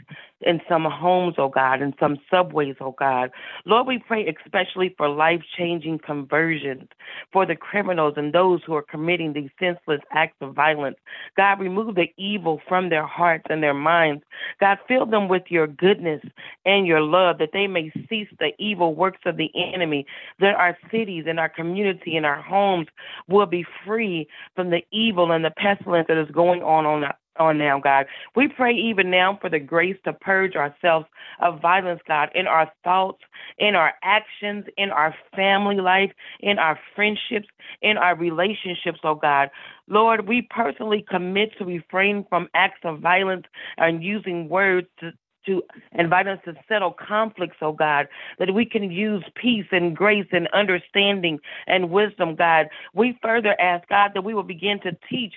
in 0.42 0.62
some 0.70 0.86
homes, 0.86 1.36
oh 1.38 1.50
God, 1.50 1.82
in 1.82 1.94
some 2.00 2.18
subways, 2.32 2.76
oh 2.80 2.96
God. 2.98 3.32
Lord, 3.66 3.88
we 3.88 4.00
pray 4.00 4.26
especially 4.28 4.94
for 4.98 5.10
life 5.10 5.42
changing 5.58 6.00
conversions 6.00 6.88
for 7.34 7.46
the 7.46 7.56
criminals 7.56 8.14
and 8.16 8.34
those 8.34 8.62
who 8.66 8.74
are 8.76 8.82
committing 8.82 9.19
these 9.28 9.50
senseless 9.60 10.02
acts 10.12 10.38
of 10.42 10.54
violence. 10.56 10.98
God, 11.36 11.60
remove 11.60 11.96
the 11.96 12.08
evil 12.18 12.62
from 12.68 12.90
their 12.90 13.06
hearts 13.06 13.46
and 13.50 13.62
their 13.62 13.74
minds. 13.74 14.24
God, 14.60 14.78
fill 14.88 15.06
them 15.06 15.28
with 15.28 15.44
your 15.50 15.68
goodness 15.68 16.22
and 16.66 16.88
your 16.88 17.02
love 17.02 17.38
that 17.40 17.50
they 17.54 17.68
may 17.68 17.92
cease 18.10 18.30
the 18.40 18.52
evil 18.58 18.96
works 18.96 19.22
of 19.26 19.38
the 19.38 19.52
enemy, 19.56 20.06
that 20.40 20.56
our 20.56 20.78
cities 20.92 21.26
and 21.28 21.40
our 21.40 21.50
community 21.50 22.16
and 22.16 22.26
our 22.26 22.42
homes 22.42 22.88
will 23.28 23.46
be 23.46 23.66
free 23.86 24.28
from 24.56 24.70
the 24.70 24.82
evil 24.92 25.32
and 25.32 25.44
the 25.44 25.52
pestilence 25.52 26.08
that 26.08 26.18
is 26.18 26.32
going 26.32 26.62
on 26.64 26.86
on 26.86 27.12
on 27.40 27.58
now, 27.58 27.80
God. 27.80 28.06
We 28.36 28.48
pray 28.48 28.74
even 28.74 29.10
now 29.10 29.38
for 29.42 29.50
the 29.50 29.60
grace 29.60 29.98
to 30.04 30.14
purge 30.14 30.56
ourselves 30.56 31.06
of 31.42 31.62
violence, 31.62 32.02
God, 32.08 32.30
in 32.36 32.48
our 32.48 32.72
thoughts, 32.84 33.22
in 33.58 33.76
our 33.76 33.94
actions, 34.04 34.66
in 34.78 34.92
our 34.92 35.16
family 35.36 35.78
life, 35.78 36.12
in 36.42 36.60
our 36.60 36.80
friendships, 36.96 37.48
in 37.82 37.98
our 37.98 38.16
relationships, 38.16 39.00
oh 39.04 39.16
God. 39.16 39.50
Lord, 39.88 40.28
we 40.28 40.48
personally 40.50 41.06
commit 41.10 41.58
to 41.58 41.66
refrain 41.66 42.26
from 42.30 42.50
acts 42.54 42.82
of 42.84 43.00
violence 43.00 43.46
and 43.78 44.04
using 44.04 44.50
words 44.50 44.88
to, 45.00 45.12
to 45.46 45.64
invite 45.94 46.28
us 46.28 46.40
to 46.46 46.54
settle 46.68 46.92
conflicts, 46.94 47.58
oh 47.62 47.72
God, 47.72 48.08
that 48.38 48.54
we 48.54 48.66
can 48.66 48.92
use 48.92 49.24
peace 49.36 49.66
and 49.72 49.96
grace 49.96 50.28
and 50.32 50.48
understanding 50.50 51.40
and 51.68 51.90
wisdom, 51.90 52.36
God. 52.36 52.68
We 52.94 53.18
further 53.22 53.60
ask, 53.60 53.88
God, 53.88 54.12
that 54.14 54.24
we 54.24 54.34
will 54.34 54.44
begin 54.44 54.80
to 54.82 54.92
teach 55.10 55.34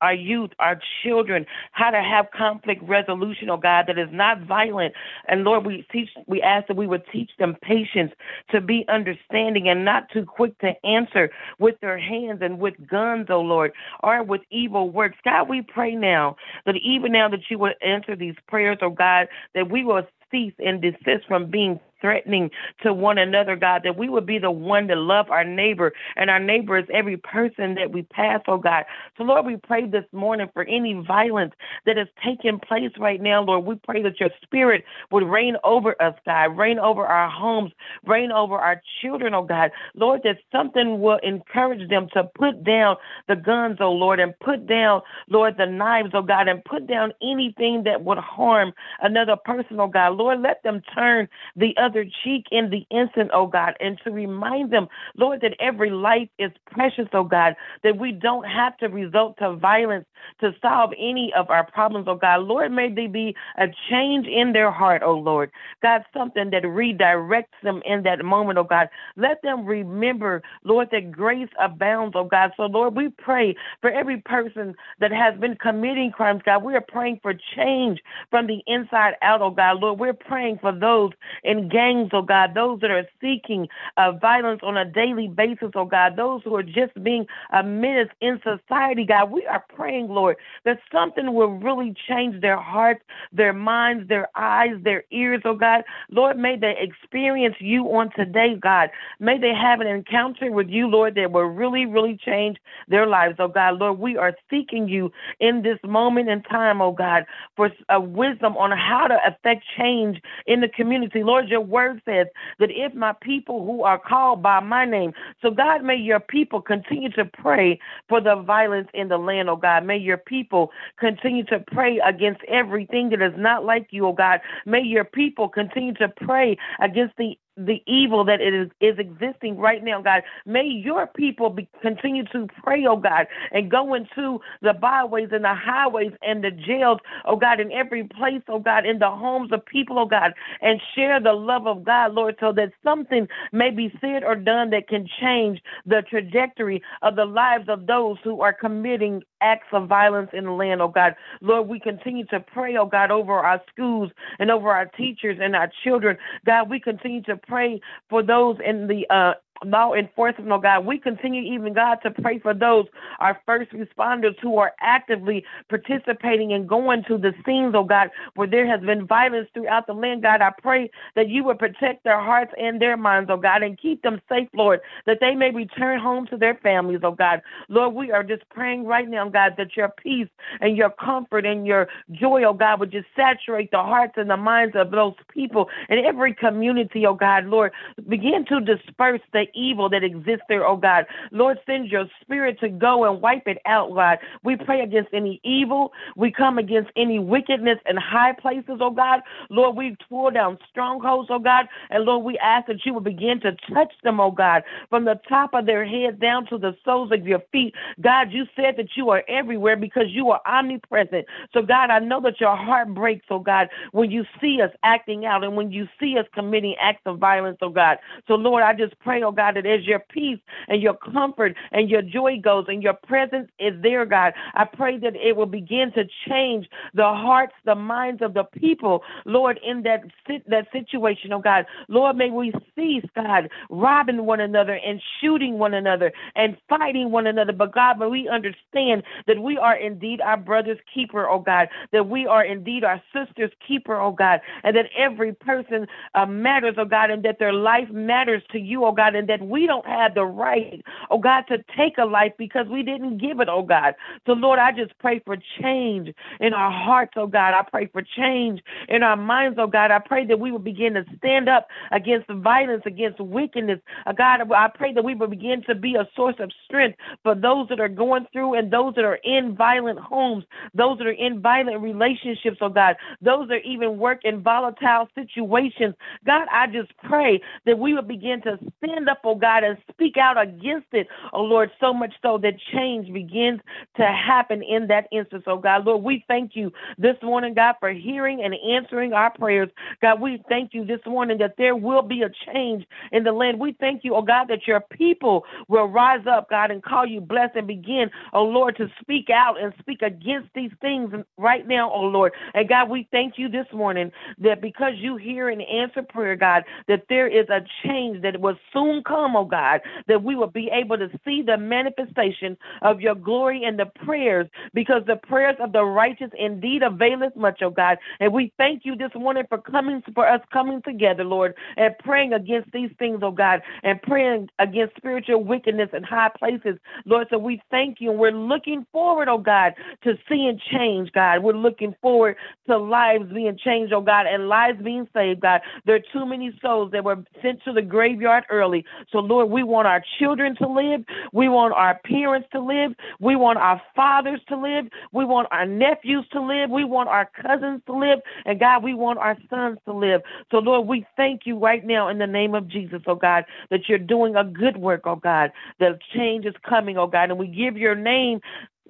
our 0.00 0.14
youth, 0.14 0.50
our 0.58 0.78
children, 1.02 1.46
how 1.72 1.90
to 1.90 2.02
have 2.02 2.26
conflict 2.36 2.82
resolution, 2.82 3.50
oh 3.50 3.56
God, 3.56 3.86
that 3.88 3.98
is 3.98 4.08
not 4.12 4.42
violent. 4.42 4.94
And 5.28 5.44
Lord, 5.44 5.64
we 5.66 5.86
teach, 5.92 6.10
we 6.26 6.42
ask 6.42 6.66
that 6.68 6.76
we 6.76 6.86
would 6.86 7.04
teach 7.12 7.30
them 7.38 7.56
patience 7.62 8.12
to 8.50 8.60
be 8.60 8.84
understanding 8.88 9.68
and 9.68 9.84
not 9.84 10.10
too 10.10 10.24
quick 10.24 10.58
to 10.58 10.72
answer 10.84 11.30
with 11.58 11.78
their 11.80 11.98
hands 11.98 12.40
and 12.42 12.58
with 12.58 12.74
guns, 12.88 13.26
oh 13.30 13.40
Lord, 13.40 13.72
or 14.02 14.22
with 14.22 14.42
evil 14.50 14.90
works. 14.90 15.16
God, 15.24 15.48
we 15.48 15.62
pray 15.62 15.94
now 15.94 16.36
that 16.64 16.76
even 16.76 17.12
now 17.12 17.28
that 17.28 17.40
you 17.50 17.58
would 17.58 17.74
answer 17.82 18.16
these 18.16 18.36
prayers, 18.48 18.78
oh 18.82 18.90
God, 18.90 19.28
that 19.54 19.70
we 19.70 19.84
will 19.84 20.02
cease 20.30 20.54
and 20.58 20.82
desist 20.82 21.26
from 21.28 21.50
being 21.50 21.80
threatening 22.06 22.48
to 22.84 22.94
one 22.94 23.18
another, 23.18 23.56
God, 23.56 23.82
that 23.82 23.98
we 23.98 24.08
would 24.08 24.26
be 24.26 24.38
the 24.38 24.50
one 24.50 24.86
to 24.86 24.94
love 24.94 25.28
our 25.28 25.44
neighbor, 25.44 25.92
and 26.14 26.30
our 26.30 26.38
neighbor 26.38 26.78
is 26.78 26.84
every 26.94 27.16
person 27.16 27.74
that 27.74 27.90
we 27.90 28.02
pass, 28.02 28.40
oh 28.46 28.58
God. 28.58 28.84
So, 29.18 29.24
Lord, 29.24 29.44
we 29.44 29.56
pray 29.56 29.88
this 29.88 30.04
morning 30.12 30.46
for 30.54 30.62
any 30.62 30.94
violence 31.04 31.52
that 31.84 31.98
is 31.98 32.06
taking 32.24 32.60
place 32.60 32.92
right 33.00 33.20
now, 33.20 33.42
Lord. 33.42 33.64
We 33.64 33.74
pray 33.74 34.02
that 34.02 34.20
your 34.20 34.30
spirit 34.40 34.84
would 35.10 35.24
reign 35.24 35.56
over 35.64 36.00
us, 36.00 36.14
God, 36.24 36.56
reign 36.56 36.78
over 36.78 37.04
our 37.04 37.28
homes, 37.28 37.72
reign 38.04 38.30
over 38.30 38.56
our 38.56 38.80
children, 39.02 39.34
oh 39.34 39.42
God. 39.42 39.72
Lord, 39.96 40.20
that 40.22 40.36
something 40.52 41.00
will 41.00 41.18
encourage 41.24 41.88
them 41.90 42.06
to 42.14 42.22
put 42.38 42.62
down 42.62 42.96
the 43.26 43.34
guns, 43.34 43.78
oh 43.80 43.90
Lord, 43.90 44.20
and 44.20 44.38
put 44.38 44.68
down, 44.68 45.00
Lord, 45.28 45.56
the 45.58 45.66
knives, 45.66 46.10
oh 46.14 46.22
God, 46.22 46.46
and 46.46 46.64
put 46.64 46.86
down 46.86 47.12
anything 47.20 47.82
that 47.84 48.04
would 48.04 48.18
harm 48.18 48.72
another 49.02 49.34
person, 49.44 49.80
oh 49.80 49.88
God. 49.88 50.14
Lord, 50.14 50.40
let 50.40 50.62
them 50.62 50.82
turn 50.94 51.28
the 51.56 51.74
other 51.76 51.95
cheek 52.04 52.46
in 52.50 52.70
the 52.70 52.86
instant, 52.90 53.30
oh 53.32 53.46
God, 53.46 53.74
and 53.80 53.98
to 54.04 54.10
remind 54.10 54.72
them, 54.72 54.88
Lord, 55.16 55.40
that 55.42 55.54
every 55.60 55.90
life 55.90 56.28
is 56.38 56.50
precious, 56.70 57.06
oh 57.12 57.24
God, 57.24 57.54
that 57.82 57.98
we 57.98 58.12
don't 58.12 58.44
have 58.44 58.76
to 58.78 58.86
resort 58.86 59.38
to 59.38 59.56
violence 59.56 60.06
to 60.40 60.52
solve 60.60 60.90
any 60.98 61.32
of 61.36 61.50
our 61.50 61.66
problems, 61.66 62.06
oh 62.08 62.16
God. 62.16 62.42
Lord, 62.42 62.72
may 62.72 62.92
there 62.92 63.08
be 63.08 63.34
a 63.58 63.66
change 63.90 64.26
in 64.26 64.52
their 64.52 64.70
heart, 64.70 65.02
oh 65.04 65.14
Lord. 65.14 65.50
God, 65.82 66.02
something 66.16 66.50
that 66.50 66.62
redirects 66.64 67.44
them 67.62 67.82
in 67.84 68.02
that 68.04 68.24
moment, 68.24 68.58
oh 68.58 68.64
God. 68.64 68.88
Let 69.16 69.42
them 69.42 69.64
remember, 69.64 70.42
Lord, 70.64 70.88
that 70.92 71.10
grace 71.12 71.48
abounds, 71.60 72.14
oh 72.16 72.24
God. 72.24 72.52
So, 72.56 72.64
Lord, 72.64 72.96
we 72.96 73.08
pray 73.18 73.56
for 73.80 73.90
every 73.90 74.20
person 74.20 74.74
that 75.00 75.12
has 75.12 75.38
been 75.40 75.56
committing 75.56 76.10
crimes, 76.12 76.42
God. 76.44 76.62
We 76.62 76.74
are 76.74 76.84
praying 76.86 77.20
for 77.22 77.34
change 77.56 78.00
from 78.30 78.46
the 78.46 78.60
inside 78.66 79.14
out, 79.22 79.42
oh 79.42 79.50
God. 79.50 79.80
Lord, 79.80 79.98
we're 79.98 80.12
praying 80.14 80.58
for 80.60 80.72
those 80.72 81.10
in 81.44 81.68
gangs, 81.76 82.08
oh 82.14 82.22
God, 82.22 82.54
those 82.54 82.80
that 82.80 82.90
are 82.90 83.06
seeking 83.20 83.68
uh, 83.98 84.12
violence 84.12 84.60
on 84.62 84.78
a 84.78 84.84
daily 84.86 85.28
basis, 85.28 85.72
oh 85.74 85.84
God, 85.84 86.16
those 86.16 86.40
who 86.42 86.54
are 86.56 86.62
just 86.62 86.94
being 87.02 87.26
a 87.52 87.62
menace 87.62 88.08
in 88.22 88.40
society, 88.42 89.04
God. 89.04 89.30
We 89.30 89.44
are 89.44 89.62
praying, 89.74 90.08
Lord, 90.08 90.36
that 90.64 90.78
something 90.90 91.34
will 91.34 91.52
really 91.68 91.94
change 92.08 92.40
their 92.40 92.56
hearts, 92.56 93.02
their 93.30 93.52
minds, 93.52 94.08
their 94.08 94.28
eyes, 94.34 94.76
their 94.82 95.04
ears, 95.10 95.42
oh 95.44 95.54
God. 95.54 95.82
Lord, 96.10 96.38
may 96.38 96.56
they 96.56 96.74
experience 96.78 97.56
you 97.60 97.84
on 97.92 98.10
today, 98.16 98.56
God. 98.58 98.88
May 99.20 99.38
they 99.38 99.52
have 99.52 99.80
an 99.80 99.86
encounter 99.86 100.50
with 100.50 100.70
you, 100.70 100.86
Lord, 100.86 101.14
that 101.16 101.30
will 101.30 101.42
really, 101.42 101.84
really 101.84 102.18
change 102.24 102.56
their 102.88 103.06
lives, 103.06 103.36
oh 103.38 103.48
God. 103.48 103.78
Lord, 103.78 103.98
we 103.98 104.16
are 104.16 104.32
seeking 104.48 104.88
you 104.88 105.12
in 105.40 105.60
this 105.60 105.78
moment 105.84 106.30
in 106.30 106.42
time, 106.42 106.80
oh 106.80 106.92
God, 106.92 107.26
for 107.54 107.70
a 107.90 108.00
wisdom 108.00 108.56
on 108.56 108.70
how 108.70 109.08
to 109.08 109.18
affect 109.26 109.64
change 109.76 110.22
in 110.46 110.62
the 110.62 110.68
community. 110.68 111.22
Lord, 111.22 111.48
your 111.48 111.65
word 111.66 112.00
says 112.04 112.26
that 112.58 112.70
if 112.70 112.94
my 112.94 113.12
people 113.20 113.64
who 113.64 113.82
are 113.82 113.98
called 113.98 114.42
by 114.42 114.60
my 114.60 114.84
name, 114.84 115.12
so 115.42 115.50
God, 115.50 115.82
may 115.84 115.96
your 115.96 116.20
people 116.20 116.60
continue 116.60 117.10
to 117.10 117.24
pray 117.24 117.78
for 118.08 118.20
the 118.20 118.36
violence 118.36 118.88
in 118.94 119.08
the 119.08 119.18
land, 119.18 119.50
oh 119.50 119.56
God. 119.56 119.84
May 119.84 119.98
your 119.98 120.18
people 120.18 120.70
continue 120.98 121.44
to 121.44 121.60
pray 121.72 122.00
against 122.06 122.42
everything 122.48 123.10
that 123.10 123.22
is 123.22 123.34
not 123.36 123.64
like 123.64 123.88
you, 123.90 124.06
oh 124.06 124.12
God. 124.12 124.40
May 124.64 124.82
your 124.82 125.04
people 125.04 125.48
continue 125.48 125.94
to 125.94 126.08
pray 126.08 126.56
against 126.80 127.16
the 127.16 127.38
the 127.56 127.82
evil 127.86 128.24
that 128.24 128.40
is, 128.40 128.70
is 128.80 128.98
existing 128.98 129.56
right 129.56 129.82
now, 129.82 130.02
God. 130.02 130.22
May 130.44 130.64
your 130.64 131.06
people 131.06 131.50
be, 131.50 131.68
continue 131.80 132.24
to 132.32 132.46
pray, 132.62 132.84
oh 132.86 132.96
God, 132.96 133.26
and 133.50 133.70
go 133.70 133.94
into 133.94 134.40
the 134.60 134.74
byways 134.74 135.28
and 135.32 135.44
the 135.44 135.54
highways 135.54 136.12
and 136.22 136.44
the 136.44 136.50
jails, 136.50 136.98
oh 137.24 137.36
God, 137.36 137.60
in 137.60 137.72
every 137.72 138.04
place, 138.04 138.42
oh 138.48 138.58
God, 138.58 138.84
in 138.84 138.98
the 138.98 139.10
homes 139.10 139.52
of 139.52 139.64
people, 139.64 139.98
oh 139.98 140.06
God, 140.06 140.34
and 140.60 140.80
share 140.94 141.20
the 141.20 141.32
love 141.32 141.66
of 141.66 141.84
God, 141.84 142.12
Lord, 142.12 142.36
so 142.40 142.52
that 142.52 142.72
something 142.84 143.26
may 143.52 143.70
be 143.70 143.92
said 144.00 144.22
or 144.22 144.34
done 144.34 144.70
that 144.70 144.88
can 144.88 145.08
change 145.20 145.60
the 145.86 146.02
trajectory 146.08 146.82
of 147.02 147.16
the 147.16 147.24
lives 147.24 147.68
of 147.68 147.86
those 147.86 148.18
who 148.22 148.42
are 148.42 148.52
committing 148.52 149.22
acts 149.40 149.68
of 149.72 149.88
violence 149.88 150.30
in 150.32 150.44
the 150.44 150.50
land, 150.50 150.82
oh 150.82 150.88
God. 150.88 151.14
Lord, 151.40 151.68
we 151.68 151.80
continue 151.80 152.24
to 152.26 152.40
pray, 152.40 152.76
oh 152.76 152.86
God, 152.86 153.10
over 153.10 153.32
our 153.32 153.60
schools 153.72 154.10
and 154.38 154.50
over 154.50 154.70
our 154.70 154.86
teachers 154.86 155.38
and 155.40 155.54
our 155.54 155.70
children. 155.84 156.16
God, 156.44 156.70
we 156.70 156.80
continue 156.80 157.22
to 157.22 157.36
pray 157.36 157.80
for 158.08 158.22
those 158.22 158.56
in 158.64 158.86
the 158.86 159.06
uh, 159.14 159.34
law 159.64 159.94
enforcement, 159.94 160.50
oh 160.50 160.58
God. 160.58 160.86
We 160.86 160.98
continue, 160.98 161.42
even 161.52 161.72
God, 161.72 161.96
to 162.02 162.10
pray 162.10 162.38
for 162.38 162.54
those, 162.54 162.86
our 163.20 163.40
first 163.46 163.70
responders 163.72 164.38
who 164.40 164.58
are 164.58 164.72
actively 164.80 165.44
participating 165.68 166.52
and 166.52 166.68
going 166.68 167.04
to 167.08 167.18
the 167.18 167.32
scenes, 167.44 167.74
oh 167.74 167.84
God, 167.84 168.10
where 168.34 168.48
there 168.48 168.66
has 168.66 168.80
been 168.80 169.06
violence 169.06 169.48
throughout 169.54 169.86
the 169.86 169.92
land, 169.92 170.22
God. 170.22 170.40
I 170.42 170.50
pray 170.60 170.90
that 171.14 171.28
you 171.28 171.44
would 171.44 171.58
protect 171.58 172.04
their 172.04 172.20
hearts 172.20 172.52
and 172.58 172.80
their 172.80 172.96
minds, 172.96 173.30
oh 173.32 173.36
God, 173.36 173.62
and 173.62 173.78
keep 173.78 174.02
them 174.02 174.20
safe, 174.28 174.48
Lord, 174.54 174.80
that 175.06 175.18
they 175.20 175.34
may 175.34 175.50
return 175.50 176.00
home 176.00 176.26
to 176.28 176.36
their 176.36 176.54
families, 176.62 177.00
oh 177.02 177.12
God. 177.12 177.42
Lord, 177.68 177.94
we 177.94 178.12
are 178.12 178.22
just 178.22 178.48
praying 178.50 178.84
right 178.84 179.08
now, 179.08 179.28
God, 179.28 179.54
that 179.58 179.76
your 179.76 179.88
peace 179.88 180.28
and 180.60 180.76
your 180.76 180.90
comfort 180.90 181.46
and 181.46 181.66
your 181.66 181.88
joy, 182.12 182.44
oh 182.44 182.54
God, 182.54 182.80
would 182.80 182.92
just 182.92 183.06
saturate 183.16 183.70
the 183.70 183.78
hearts 183.78 184.14
and 184.16 184.30
the 184.30 184.36
minds 184.36 184.76
of 184.76 184.90
those 184.90 185.14
people 185.32 185.68
in 185.88 185.98
every 186.04 186.34
community, 186.34 187.06
oh 187.06 187.14
God. 187.14 187.46
Lord, 187.46 187.72
begin 188.08 188.44
to 188.46 188.60
disperse 188.60 189.20
the 189.32 189.45
evil 189.54 189.88
that 189.90 190.04
exists 190.04 190.44
there, 190.48 190.66
oh 190.66 190.76
God. 190.76 191.06
Lord, 191.30 191.58
send 191.66 191.88
your 191.88 192.06
spirit 192.20 192.58
to 192.60 192.68
go 192.68 193.10
and 193.10 193.20
wipe 193.20 193.46
it 193.46 193.58
out, 193.66 193.94
God. 193.94 194.18
We 194.42 194.56
pray 194.56 194.80
against 194.80 195.10
any 195.12 195.40
evil. 195.44 195.92
We 196.16 196.30
come 196.30 196.58
against 196.58 196.90
any 196.96 197.18
wickedness 197.18 197.78
in 197.88 197.96
high 197.96 198.32
places, 198.32 198.78
oh 198.80 198.90
God. 198.90 199.20
Lord, 199.50 199.76
we 199.76 199.96
pull 200.08 200.30
down 200.30 200.58
strongholds, 200.70 201.28
oh 201.30 201.38
God. 201.38 201.66
And 201.90 202.04
Lord, 202.04 202.24
we 202.24 202.38
ask 202.38 202.66
that 202.66 202.84
you 202.84 202.94
will 202.94 203.00
begin 203.00 203.40
to 203.40 203.52
touch 203.72 203.92
them, 204.02 204.20
oh 204.20 204.30
God, 204.30 204.62
from 204.90 205.04
the 205.04 205.20
top 205.28 205.54
of 205.54 205.66
their 205.66 205.84
heads 205.84 206.18
down 206.20 206.46
to 206.46 206.58
the 206.58 206.76
soles 206.84 207.12
of 207.12 207.26
your 207.26 207.42
feet. 207.52 207.74
God, 208.00 208.32
you 208.32 208.44
said 208.56 208.76
that 208.76 208.96
you 208.96 209.10
are 209.10 209.22
everywhere 209.28 209.76
because 209.76 210.06
you 210.08 210.30
are 210.30 210.40
omnipresent. 210.46 211.26
So, 211.52 211.62
God, 211.62 211.90
I 211.90 211.98
know 211.98 212.20
that 212.22 212.40
your 212.40 212.56
heart 212.56 212.94
breaks, 212.94 213.26
oh 213.30 213.38
God, 213.38 213.68
when 213.92 214.10
you 214.10 214.24
see 214.40 214.60
us 214.62 214.70
acting 214.82 215.24
out 215.24 215.44
and 215.44 215.56
when 215.56 215.70
you 215.70 215.88
see 216.00 216.16
us 216.18 216.26
committing 216.34 216.74
acts 216.80 217.02
of 217.06 217.18
violence, 217.18 217.58
oh 217.62 217.70
God. 217.70 217.98
So, 218.28 218.34
Lord, 218.34 218.62
I 218.62 218.74
just 218.74 218.98
pray, 219.00 219.22
oh 219.22 219.32
God, 219.36 219.56
as 219.58 219.84
your 219.84 220.00
peace 220.00 220.40
and 220.68 220.82
your 220.82 220.94
comfort 220.94 221.54
and 221.72 221.88
your 221.90 222.02
joy 222.02 222.40
goes 222.42 222.66
and 222.68 222.82
your 222.82 222.94
presence 222.94 223.50
is 223.58 223.74
there, 223.82 224.06
God, 224.06 224.32
I 224.54 224.64
pray 224.64 224.98
that 224.98 225.14
it 225.16 225.36
will 225.36 225.46
begin 225.46 225.92
to 225.94 226.04
change 226.28 226.68
the 226.94 227.04
hearts, 227.04 227.54
the 227.64 227.74
minds 227.74 228.22
of 228.22 228.34
the 228.34 228.44
people, 228.44 229.02
Lord, 229.24 229.60
in 229.64 229.82
that 229.82 230.02
that 230.48 230.66
situation, 230.72 231.32
oh 231.32 231.40
God. 231.40 231.66
Lord, 231.88 232.16
may 232.16 232.30
we 232.30 232.52
cease, 232.74 233.04
God, 233.14 233.48
robbing 233.70 234.24
one 234.26 234.40
another 234.40 234.74
and 234.74 235.00
shooting 235.20 235.58
one 235.58 235.74
another 235.74 236.12
and 236.34 236.56
fighting 236.68 237.10
one 237.10 237.26
another. 237.26 237.52
But 237.52 237.74
God, 237.74 237.98
may 237.98 238.06
we 238.06 238.28
understand 238.28 239.02
that 239.26 239.40
we 239.40 239.58
are 239.58 239.76
indeed 239.76 240.20
our 240.20 240.36
brother's 240.36 240.78
keeper, 240.92 241.28
oh 241.28 241.40
God, 241.40 241.68
that 241.92 242.08
we 242.08 242.26
are 242.26 242.44
indeed 242.44 242.84
our 242.84 243.02
sister's 243.12 243.52
keeper, 243.66 244.00
oh 244.00 244.12
God, 244.12 244.40
and 244.62 244.76
that 244.76 244.86
every 244.96 245.32
person 245.34 245.86
uh, 246.14 246.26
matters, 246.26 246.74
oh 246.78 246.84
God, 246.84 247.10
and 247.10 247.22
that 247.24 247.38
their 247.38 247.52
life 247.52 247.88
matters 247.90 248.42
to 248.52 248.58
you, 248.58 248.84
oh 248.84 248.92
God, 248.92 249.14
and 249.14 249.25
that 249.26 249.42
we 249.42 249.66
don't 249.66 249.86
have 249.86 250.14
the 250.14 250.24
right, 250.24 250.82
oh 251.10 251.18
God, 251.18 251.44
to 251.48 251.58
take 251.76 251.98
a 251.98 252.04
life 252.04 252.32
because 252.38 252.66
we 252.68 252.82
didn't 252.82 253.18
give 253.18 253.40
it, 253.40 253.48
oh 253.48 253.62
God. 253.62 253.94
So, 254.26 254.32
Lord, 254.32 254.58
I 254.58 254.72
just 254.72 254.98
pray 254.98 255.20
for 255.24 255.36
change 255.60 256.14
in 256.40 256.54
our 256.54 256.70
hearts, 256.70 257.12
oh 257.16 257.26
God. 257.26 257.54
I 257.54 257.62
pray 257.68 257.86
for 257.86 258.02
change 258.02 258.60
in 258.88 259.02
our 259.02 259.16
minds, 259.16 259.58
oh 259.60 259.66
God. 259.66 259.90
I 259.90 259.98
pray 259.98 260.26
that 260.26 260.40
we 260.40 260.52
will 260.52 260.58
begin 260.58 260.94
to 260.94 261.04
stand 261.18 261.48
up 261.48 261.68
against 261.92 262.28
violence, 262.28 262.82
against 262.86 263.20
wickedness. 263.20 263.80
Oh 264.06 264.12
God, 264.12 264.40
I 264.52 264.68
pray 264.74 264.92
that 264.92 265.04
we 265.04 265.14
will 265.14 265.28
begin 265.28 265.62
to 265.68 265.74
be 265.74 265.94
a 265.94 266.08
source 266.14 266.36
of 266.38 266.50
strength 266.64 266.98
for 267.22 267.34
those 267.34 267.68
that 267.68 267.80
are 267.80 267.88
going 267.88 268.26
through 268.32 268.54
and 268.54 268.72
those 268.72 268.94
that 268.94 269.04
are 269.04 269.18
in 269.24 269.54
violent 269.56 269.98
homes, 269.98 270.44
those 270.74 270.98
that 270.98 271.06
are 271.06 271.12
in 271.12 271.40
violent 271.40 271.80
relationships, 271.80 272.58
oh 272.60 272.68
God, 272.68 272.96
those 273.20 273.48
that 273.48 273.64
even 273.64 273.98
work 273.98 274.20
in 274.24 274.42
volatile 274.42 275.08
situations. 275.14 275.94
God, 276.24 276.46
I 276.52 276.66
just 276.66 276.92
pray 277.04 277.40
that 277.64 277.78
we 277.78 277.94
will 277.94 278.02
begin 278.02 278.40
to 278.42 278.58
stand 278.78 279.08
up, 279.08 279.15
oh 279.24 279.34
God, 279.34 279.64
and 279.64 279.78
speak 279.90 280.16
out 280.16 280.40
against 280.40 280.88
it, 280.92 281.08
oh 281.32 281.42
Lord, 281.42 281.70
so 281.80 281.92
much 281.92 282.14
so 282.22 282.38
that 282.38 282.54
change 282.72 283.12
begins 283.12 283.60
to 283.96 284.04
happen 284.04 284.62
in 284.62 284.86
that 284.88 285.08
instance, 285.12 285.44
oh 285.46 285.58
God. 285.58 285.84
Lord, 285.84 286.02
we 286.02 286.24
thank 286.28 286.52
you 286.54 286.72
this 286.98 287.16
morning, 287.22 287.54
God, 287.54 287.76
for 287.80 287.90
hearing 287.90 288.42
and 288.42 288.54
answering 288.54 289.12
our 289.12 289.30
prayers. 289.30 289.68
God, 290.02 290.20
we 290.20 290.42
thank 290.48 290.74
you 290.74 290.84
this 290.84 291.00
morning 291.06 291.38
that 291.38 291.54
there 291.58 291.76
will 291.76 292.02
be 292.02 292.22
a 292.22 292.30
change 292.52 292.84
in 293.12 293.24
the 293.24 293.32
land. 293.32 293.58
We 293.58 293.72
thank 293.78 294.04
you, 294.04 294.14
oh 294.14 294.22
God, 294.22 294.46
that 294.48 294.66
your 294.66 294.80
people 294.80 295.44
will 295.68 295.86
rise 295.86 296.26
up, 296.26 296.50
God, 296.50 296.70
and 296.70 296.82
call 296.82 297.06
you 297.06 297.20
blessed 297.20 297.56
and 297.56 297.66
begin, 297.66 298.10
oh 298.32 298.44
Lord, 298.44 298.76
to 298.76 298.88
speak 299.00 299.30
out 299.30 299.60
and 299.60 299.72
speak 299.78 300.02
against 300.02 300.48
these 300.54 300.72
things 300.80 301.12
right 301.36 301.66
now, 301.66 301.90
oh 301.92 302.02
Lord. 302.02 302.32
And 302.54 302.68
God, 302.68 302.88
we 302.90 303.08
thank 303.10 303.34
you 303.38 303.48
this 303.48 303.66
morning 303.72 304.12
that 304.38 304.60
because 304.60 304.92
you 304.96 305.16
hear 305.16 305.48
and 305.48 305.62
answer 305.62 306.02
prayer, 306.02 306.36
God, 306.36 306.64
that 306.88 307.04
there 307.08 307.26
is 307.26 307.48
a 307.48 307.60
change 307.84 308.22
that 308.22 308.40
will 308.40 308.58
soon 308.72 309.02
come 309.06 309.36
oh 309.36 309.44
God, 309.44 309.80
that 310.08 310.22
we 310.22 310.34
will 310.34 310.46
be 310.46 310.68
able 310.72 310.98
to 310.98 311.08
see 311.24 311.42
the 311.42 311.56
manifestation 311.56 312.56
of 312.82 313.00
your 313.00 313.14
glory 313.14 313.62
in 313.64 313.76
the 313.76 313.86
prayers, 314.04 314.46
because 314.74 315.02
the 315.06 315.16
prayers 315.16 315.56
of 315.60 315.72
the 315.72 315.84
righteous 315.84 316.30
indeed 316.38 316.82
availeth 316.82 317.36
much, 317.36 317.60
oh 317.62 317.70
God. 317.70 317.98
And 318.20 318.32
we 318.32 318.52
thank 318.56 318.84
you 318.84 318.96
this 318.96 319.10
morning 319.14 319.44
for 319.48 319.58
coming 319.58 320.02
for 320.14 320.28
us 320.28 320.40
coming 320.52 320.82
together, 320.82 321.24
Lord, 321.24 321.54
and 321.76 321.94
praying 321.98 322.32
against 322.32 322.72
these 322.72 322.90
things, 322.98 323.20
oh 323.22 323.30
God, 323.30 323.62
and 323.82 324.00
praying 324.02 324.48
against 324.58 324.96
spiritual 324.96 325.44
wickedness 325.44 325.90
in 325.92 326.02
high 326.02 326.30
places, 326.38 326.78
Lord. 327.04 327.26
So 327.30 327.38
we 327.38 327.60
thank 327.70 328.00
you, 328.00 328.10
and 328.10 328.18
we're 328.18 328.30
looking 328.30 328.86
forward, 328.92 329.28
oh 329.28 329.38
God, 329.38 329.74
to 330.04 330.14
seeing 330.28 330.60
change, 330.72 331.12
God. 331.12 331.42
We're 331.42 331.52
looking 331.52 331.94
forward 332.00 332.36
to 332.66 332.76
lives 332.76 333.32
being 333.32 333.58
changed, 333.62 333.92
oh 333.92 334.00
God, 334.00 334.26
and 334.26 334.48
lives 334.48 334.82
being 334.82 335.08
saved, 335.14 335.40
God. 335.40 335.60
There 335.84 335.96
are 335.96 336.00
too 336.12 336.26
many 336.26 336.52
souls 336.62 336.92
that 336.92 337.04
were 337.04 337.22
sent 337.42 337.62
to 337.64 337.72
the 337.72 337.82
graveyard 337.82 338.44
early. 338.50 338.84
So, 339.10 339.18
Lord, 339.18 339.50
we 339.50 339.62
want 339.62 339.86
our 339.86 340.02
children 340.18 340.56
to 340.56 340.68
live. 340.68 341.04
We 341.32 341.48
want 341.48 341.74
our 341.74 342.00
parents 342.04 342.48
to 342.52 342.60
live. 342.60 342.92
We 343.20 343.36
want 343.36 343.58
our 343.58 343.80
fathers 343.94 344.40
to 344.48 344.56
live. 344.56 344.86
We 345.12 345.24
want 345.24 345.48
our 345.50 345.66
nephews 345.66 346.26
to 346.32 346.40
live. 346.40 346.70
We 346.70 346.84
want 346.84 347.08
our 347.08 347.30
cousins 347.40 347.82
to 347.86 347.98
live. 347.98 348.20
And 348.44 348.60
God, 348.60 348.82
we 348.82 348.94
want 348.94 349.18
our 349.18 349.36
sons 349.48 349.78
to 349.86 349.92
live. 349.92 350.22
So, 350.50 350.58
Lord, 350.58 350.86
we 350.86 351.06
thank 351.16 351.42
you 351.44 351.58
right 351.58 351.84
now 351.84 352.08
in 352.08 352.18
the 352.18 352.26
name 352.26 352.54
of 352.54 352.68
Jesus, 352.68 353.02
oh 353.06 353.14
God, 353.14 353.44
that 353.70 353.88
you're 353.88 353.98
doing 353.98 354.36
a 354.36 354.44
good 354.44 354.76
work, 354.76 355.02
oh 355.04 355.16
God. 355.16 355.52
The 355.78 355.98
change 356.14 356.46
is 356.46 356.54
coming, 356.68 356.96
oh 356.96 357.06
God. 357.06 357.30
And 357.30 357.38
we 357.38 357.46
give 357.46 357.76
your 357.76 357.94
name 357.94 358.40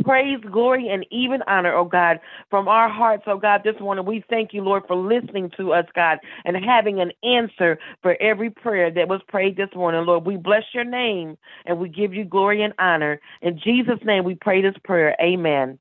praise, 0.04 0.40
glory, 0.50 0.88
and 0.88 1.06
even 1.10 1.42
honor, 1.46 1.74
oh 1.74 1.84
God, 1.84 2.20
from 2.50 2.68
our 2.68 2.88
hearts, 2.88 3.24
oh 3.26 3.38
God, 3.38 3.62
this 3.64 3.74
morning. 3.80 4.04
We 4.04 4.24
thank 4.28 4.52
you, 4.52 4.62
Lord, 4.62 4.84
for 4.86 4.96
listening 4.96 5.50
to 5.56 5.72
us, 5.72 5.86
God, 5.94 6.18
and 6.44 6.56
having 6.56 7.00
an 7.00 7.12
answer 7.22 7.78
for 8.02 8.20
every 8.20 8.50
prayer 8.50 8.90
that 8.90 9.08
was 9.08 9.20
prayed 9.28 9.56
this 9.56 9.74
morning. 9.74 10.04
Lord, 10.06 10.26
we 10.26 10.36
bless 10.36 10.64
your 10.74 10.84
name 10.84 11.36
and 11.64 11.78
we 11.78 11.88
give 11.88 12.14
you 12.14 12.24
glory 12.24 12.62
and 12.62 12.74
honor. 12.78 13.20
In 13.42 13.58
Jesus' 13.62 14.00
name, 14.04 14.24
we 14.24 14.34
pray 14.34 14.62
this 14.62 14.76
prayer. 14.84 15.16
Amen. 15.20 15.78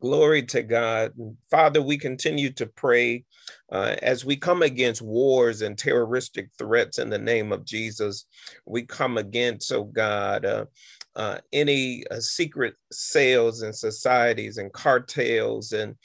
Glory 0.00 0.42
to 0.42 0.62
God. 0.62 1.12
Father, 1.50 1.80
we 1.80 1.96
continue 1.96 2.52
to 2.52 2.66
pray 2.66 3.24
uh, 3.72 3.96
as 4.02 4.26
we 4.26 4.36
come 4.36 4.62
against 4.62 5.00
wars 5.00 5.62
and 5.62 5.76
terroristic 5.76 6.50
threats 6.58 6.98
in 6.98 7.08
the 7.08 7.18
name 7.18 7.50
of 7.50 7.64
Jesus. 7.64 8.26
We 8.66 8.82
come 8.82 9.16
against, 9.16 9.72
oh 9.72 9.84
God, 9.84 10.44
uh, 10.44 10.66
uh, 11.16 11.38
any 11.52 12.06
uh, 12.10 12.20
secret 12.20 12.74
cells 12.92 13.62
and 13.62 13.74
societies 13.74 14.58
and 14.58 14.72
cartels 14.72 15.72
and, 15.72 15.96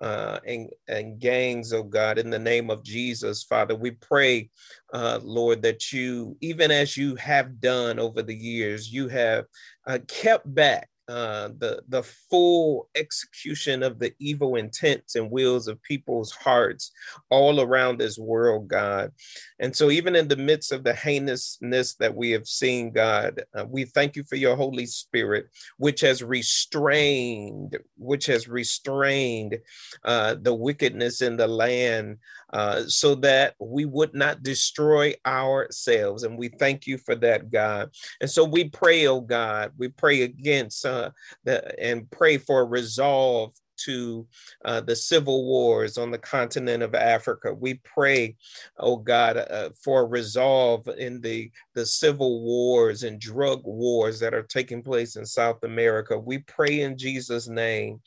uh, 0.00 0.40
and 0.46 0.68
and 0.88 1.18
gangs, 1.20 1.72
oh 1.72 1.84
God, 1.84 2.18
in 2.18 2.28
the 2.28 2.38
name 2.38 2.68
of 2.68 2.82
Jesus, 2.82 3.44
Father, 3.44 3.74
we 3.74 3.92
pray, 3.92 4.50
uh, 4.92 5.20
Lord, 5.22 5.62
that 5.62 5.92
you, 5.92 6.36
even 6.40 6.70
as 6.70 6.96
you 6.96 7.14
have 7.14 7.60
done 7.60 7.98
over 7.98 8.22
the 8.22 8.34
years, 8.34 8.92
you 8.92 9.08
have 9.08 9.46
uh, 9.86 10.00
kept 10.06 10.52
back 10.52 10.88
uh, 11.08 11.48
the 11.58 11.82
the 11.88 12.02
full 12.02 12.88
execution 12.96 13.82
of 13.82 13.98
the 13.98 14.12
evil 14.18 14.56
intents 14.56 15.14
and 15.14 15.30
wills 15.30 15.68
of 15.68 15.80
people's 15.82 16.32
hearts 16.32 16.90
all 17.30 17.60
around 17.60 17.98
this 17.98 18.18
world, 18.18 18.66
God. 18.66 19.12
And 19.60 19.74
so, 19.74 19.90
even 19.90 20.16
in 20.16 20.26
the 20.26 20.36
midst 20.36 20.72
of 20.72 20.82
the 20.82 20.94
heinousness 20.94 21.94
that 21.96 22.14
we 22.14 22.30
have 22.32 22.48
seen, 22.48 22.90
God, 22.90 23.42
uh, 23.54 23.64
we 23.68 23.84
thank 23.84 24.16
you 24.16 24.24
for 24.24 24.36
your 24.36 24.56
Holy 24.56 24.86
Spirit, 24.86 25.46
which 25.78 26.00
has 26.00 26.24
restrained, 26.24 27.78
which 27.96 28.26
has 28.26 28.48
restrained 28.48 29.58
uh, 30.04 30.34
the 30.40 30.54
wickedness 30.54 31.22
in 31.22 31.36
the 31.36 31.46
land, 31.46 32.18
uh, 32.52 32.84
so 32.86 33.14
that 33.16 33.54
we 33.58 33.84
would 33.84 34.14
not 34.14 34.42
destroy 34.42 35.14
ourselves. 35.26 36.22
And 36.22 36.38
we 36.38 36.48
thank 36.48 36.86
you 36.86 36.98
for 36.98 37.14
that, 37.16 37.50
God. 37.50 37.90
And 38.20 38.30
so 38.30 38.44
we 38.44 38.68
pray, 38.68 39.06
oh 39.06 39.20
God, 39.20 39.72
we 39.76 39.88
pray 39.88 40.22
against 40.22 40.86
uh, 40.86 41.10
the, 41.44 41.78
and 41.82 42.10
pray 42.10 42.38
for 42.38 42.66
resolve 42.66 43.52
to 43.84 44.26
uh, 44.64 44.80
the 44.80 44.96
civil 44.96 45.44
wars 45.44 45.98
on 45.98 46.10
the 46.10 46.18
continent 46.18 46.82
of 46.82 46.94
Africa. 46.94 47.54
We 47.54 47.74
pray, 47.84 48.36
oh 48.78 48.96
God, 48.96 49.36
uh, 49.36 49.70
for 49.82 50.06
resolve 50.06 50.88
in 50.98 51.20
the, 51.20 51.50
the 51.74 51.86
civil 51.86 52.42
wars 52.42 53.02
and 53.02 53.20
drug 53.20 53.62
wars 53.64 54.18
that 54.20 54.34
are 54.34 54.42
taking 54.42 54.82
place 54.82 55.16
in 55.16 55.26
South 55.26 55.62
America. 55.64 56.18
We 56.18 56.38
pray 56.38 56.80
in 56.80 56.96
Jesus' 56.96 57.48
name, 57.48 58.00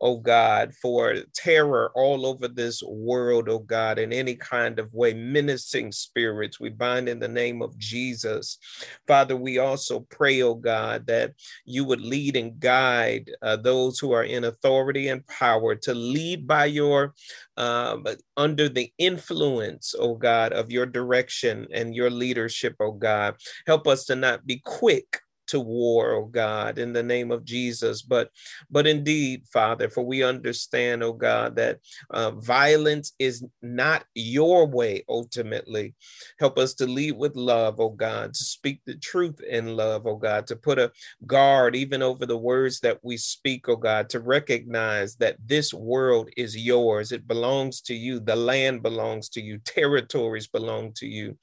oh 0.00 0.18
God, 0.18 0.74
for 0.74 1.16
terror 1.34 1.92
all 1.94 2.26
over 2.26 2.48
this 2.48 2.82
world, 2.82 3.48
oh 3.48 3.60
God, 3.60 3.98
in 3.98 4.12
any 4.12 4.34
kind 4.34 4.78
of 4.78 4.92
way, 4.94 5.14
menacing 5.14 5.92
spirits. 5.92 6.60
We 6.60 6.70
bind 6.70 7.08
in 7.08 7.18
the 7.18 7.28
name 7.28 7.62
of 7.62 7.76
Jesus. 7.78 8.58
Father, 9.06 9.36
we 9.36 9.58
also 9.58 10.00
pray, 10.10 10.42
oh 10.42 10.54
God, 10.54 11.06
that 11.06 11.32
you 11.64 11.84
would 11.84 12.00
lead 12.00 12.36
and 12.36 12.58
guide 12.58 13.30
uh, 13.42 13.56
those 13.56 13.98
who 13.98 14.12
are 14.12 14.24
in 14.24 14.44
authority 14.44 15.08
power 15.28 15.74
to 15.74 15.94
lead 15.94 16.46
by 16.46 16.66
your 16.66 17.14
um, 17.56 18.06
under 18.36 18.68
the 18.68 18.92
influence, 18.98 19.94
oh 19.98 20.14
God, 20.14 20.52
of 20.52 20.70
your 20.70 20.86
direction 20.86 21.66
and 21.72 21.94
your 21.94 22.10
leadership, 22.10 22.76
oh 22.80 22.92
God. 22.92 23.36
Help 23.66 23.86
us 23.86 24.04
to 24.06 24.16
not 24.16 24.46
be 24.46 24.62
quick 24.64 25.20
to 25.50 25.60
war, 25.60 26.12
oh 26.12 26.24
God, 26.24 26.78
in 26.78 26.92
the 26.92 27.02
name 27.02 27.30
of 27.30 27.44
Jesus. 27.44 28.02
But 28.02 28.30
but 28.70 28.86
indeed, 28.86 29.42
Father, 29.52 29.88
for 29.88 30.02
we 30.02 30.22
understand, 30.22 31.02
oh 31.02 31.12
God, 31.12 31.56
that 31.56 31.78
uh, 32.10 32.30
violence 32.32 33.12
is 33.18 33.44
not 33.62 34.04
your 34.14 34.66
way 34.66 35.04
ultimately. 35.08 35.94
Help 36.38 36.58
us 36.58 36.74
to 36.74 36.86
lead 36.86 37.12
with 37.12 37.36
love, 37.36 37.80
oh 37.80 37.90
God, 37.90 38.34
to 38.34 38.44
speak 38.44 38.80
the 38.86 38.96
truth 38.96 39.40
in 39.40 39.76
love, 39.76 40.06
oh 40.06 40.16
God, 40.16 40.46
to 40.48 40.56
put 40.56 40.78
a 40.78 40.92
guard 41.26 41.74
even 41.76 42.02
over 42.02 42.26
the 42.26 42.38
words 42.38 42.80
that 42.80 42.98
we 43.02 43.16
speak, 43.16 43.68
oh 43.68 43.76
God, 43.76 44.08
to 44.10 44.20
recognize 44.20 45.16
that 45.16 45.36
this 45.44 45.74
world 45.74 46.30
is 46.36 46.56
yours. 46.56 47.12
It 47.12 47.26
belongs 47.26 47.80
to 47.82 47.94
you. 47.94 48.20
The 48.20 48.36
land 48.36 48.82
belongs 48.82 49.28
to 49.30 49.40
you. 49.40 49.58
Territories 49.58 50.46
belong 50.46 50.92
to 50.94 51.06
you. 51.06 51.36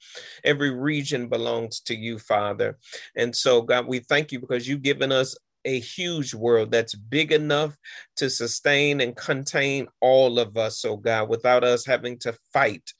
Every 0.44 0.70
region 0.70 1.28
belongs 1.28 1.80
to 1.80 1.94
you, 1.94 2.18
Father. 2.18 2.78
And 3.16 3.34
so, 3.34 3.62
God, 3.62 3.86
we 3.86 3.97
we 3.98 4.04
thank 4.04 4.30
you 4.30 4.38
because 4.38 4.68
you've 4.68 4.82
given 4.82 5.10
us 5.10 5.36
a 5.64 5.80
huge 5.80 6.34
world 6.34 6.70
that's 6.70 6.94
big 6.94 7.32
enough 7.32 7.76
to 8.14 8.30
sustain 8.30 9.00
and 9.00 9.16
contain 9.16 9.88
all 10.00 10.38
of 10.38 10.56
us, 10.56 10.84
oh 10.84 10.96
God, 10.96 11.28
without 11.28 11.64
us 11.64 11.84
having 11.84 12.16
to 12.20 12.32
fight 12.52 12.92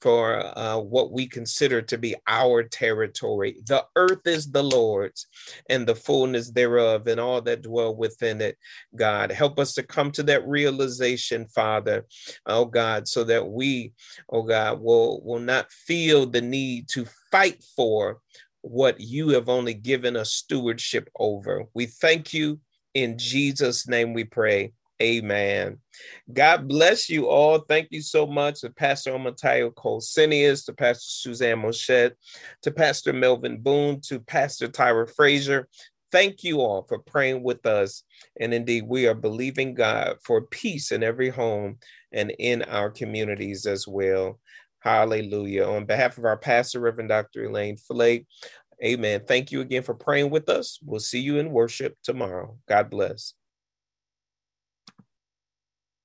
for 0.00 0.58
uh, 0.58 0.78
what 0.78 1.12
we 1.12 1.26
consider 1.26 1.82
to 1.82 1.98
be 1.98 2.16
our 2.26 2.62
territory. 2.62 3.58
The 3.66 3.84
earth 3.96 4.26
is 4.26 4.50
the 4.50 4.62
Lord's 4.62 5.26
and 5.68 5.86
the 5.86 5.94
fullness 5.94 6.50
thereof 6.50 7.06
and 7.06 7.20
all 7.20 7.42
that 7.42 7.62
dwell 7.62 7.94
within 7.94 8.40
it, 8.40 8.56
God. 8.94 9.30
Help 9.30 9.58
us 9.58 9.74
to 9.74 9.82
come 9.82 10.10
to 10.12 10.22
that 10.22 10.48
realization, 10.48 11.44
Father, 11.46 12.06
oh 12.46 12.64
God, 12.64 13.06
so 13.06 13.24
that 13.24 13.46
we, 13.46 13.92
oh 14.30 14.42
God, 14.42 14.80
will, 14.80 15.20
will 15.22 15.38
not 15.38 15.70
feel 15.70 16.24
the 16.24 16.40
need 16.40 16.88
to 16.92 17.06
fight 17.30 17.62
for 17.76 18.20
what 18.66 19.00
you 19.00 19.28
have 19.28 19.48
only 19.48 19.74
given 19.74 20.16
us 20.16 20.32
stewardship 20.32 21.08
over. 21.18 21.66
We 21.72 21.86
thank 21.86 22.34
you. 22.34 22.60
In 22.94 23.16
Jesus' 23.16 23.86
name 23.86 24.12
we 24.12 24.24
pray. 24.24 24.72
Amen. 25.00 25.78
God 26.32 26.66
bless 26.66 27.08
you 27.08 27.28
all. 27.28 27.60
Thank 27.60 27.88
you 27.90 28.00
so 28.00 28.26
much 28.26 28.62
to 28.62 28.70
Pastor 28.70 29.12
Omatayo 29.12 29.74
Cole-Cineus, 29.74 30.64
to 30.64 30.72
Pastor 30.72 31.04
Suzanne 31.04 31.60
Moshett, 31.60 32.14
to 32.62 32.70
Pastor 32.70 33.12
Melvin 33.12 33.60
Boone, 33.60 34.00
to 34.06 34.18
Pastor 34.18 34.66
Tyra 34.66 35.08
Frazier. 35.14 35.68
Thank 36.10 36.42
you 36.42 36.60
all 36.60 36.84
for 36.84 36.98
praying 36.98 37.42
with 37.42 37.66
us. 37.66 38.02
And 38.40 38.54
indeed, 38.54 38.84
we 38.88 39.06
are 39.06 39.14
believing 39.14 39.74
God 39.74 40.16
for 40.24 40.40
peace 40.40 40.90
in 40.90 41.02
every 41.02 41.28
home 41.28 41.78
and 42.10 42.32
in 42.38 42.62
our 42.62 42.90
communities 42.90 43.66
as 43.66 43.86
well. 43.86 44.40
Hallelujah. 44.80 45.64
On 45.64 45.84
behalf 45.84 46.18
of 46.18 46.24
our 46.24 46.36
pastor, 46.36 46.80
Reverend 46.80 47.08
Dr. 47.08 47.44
Elaine 47.44 47.76
Flake, 47.76 48.26
amen. 48.84 49.22
Thank 49.26 49.50
you 49.50 49.60
again 49.60 49.82
for 49.82 49.94
praying 49.94 50.30
with 50.30 50.48
us. 50.48 50.78
We'll 50.84 51.00
see 51.00 51.20
you 51.20 51.38
in 51.38 51.50
worship 51.50 51.96
tomorrow. 52.02 52.56
God 52.68 52.90
bless. 52.90 53.34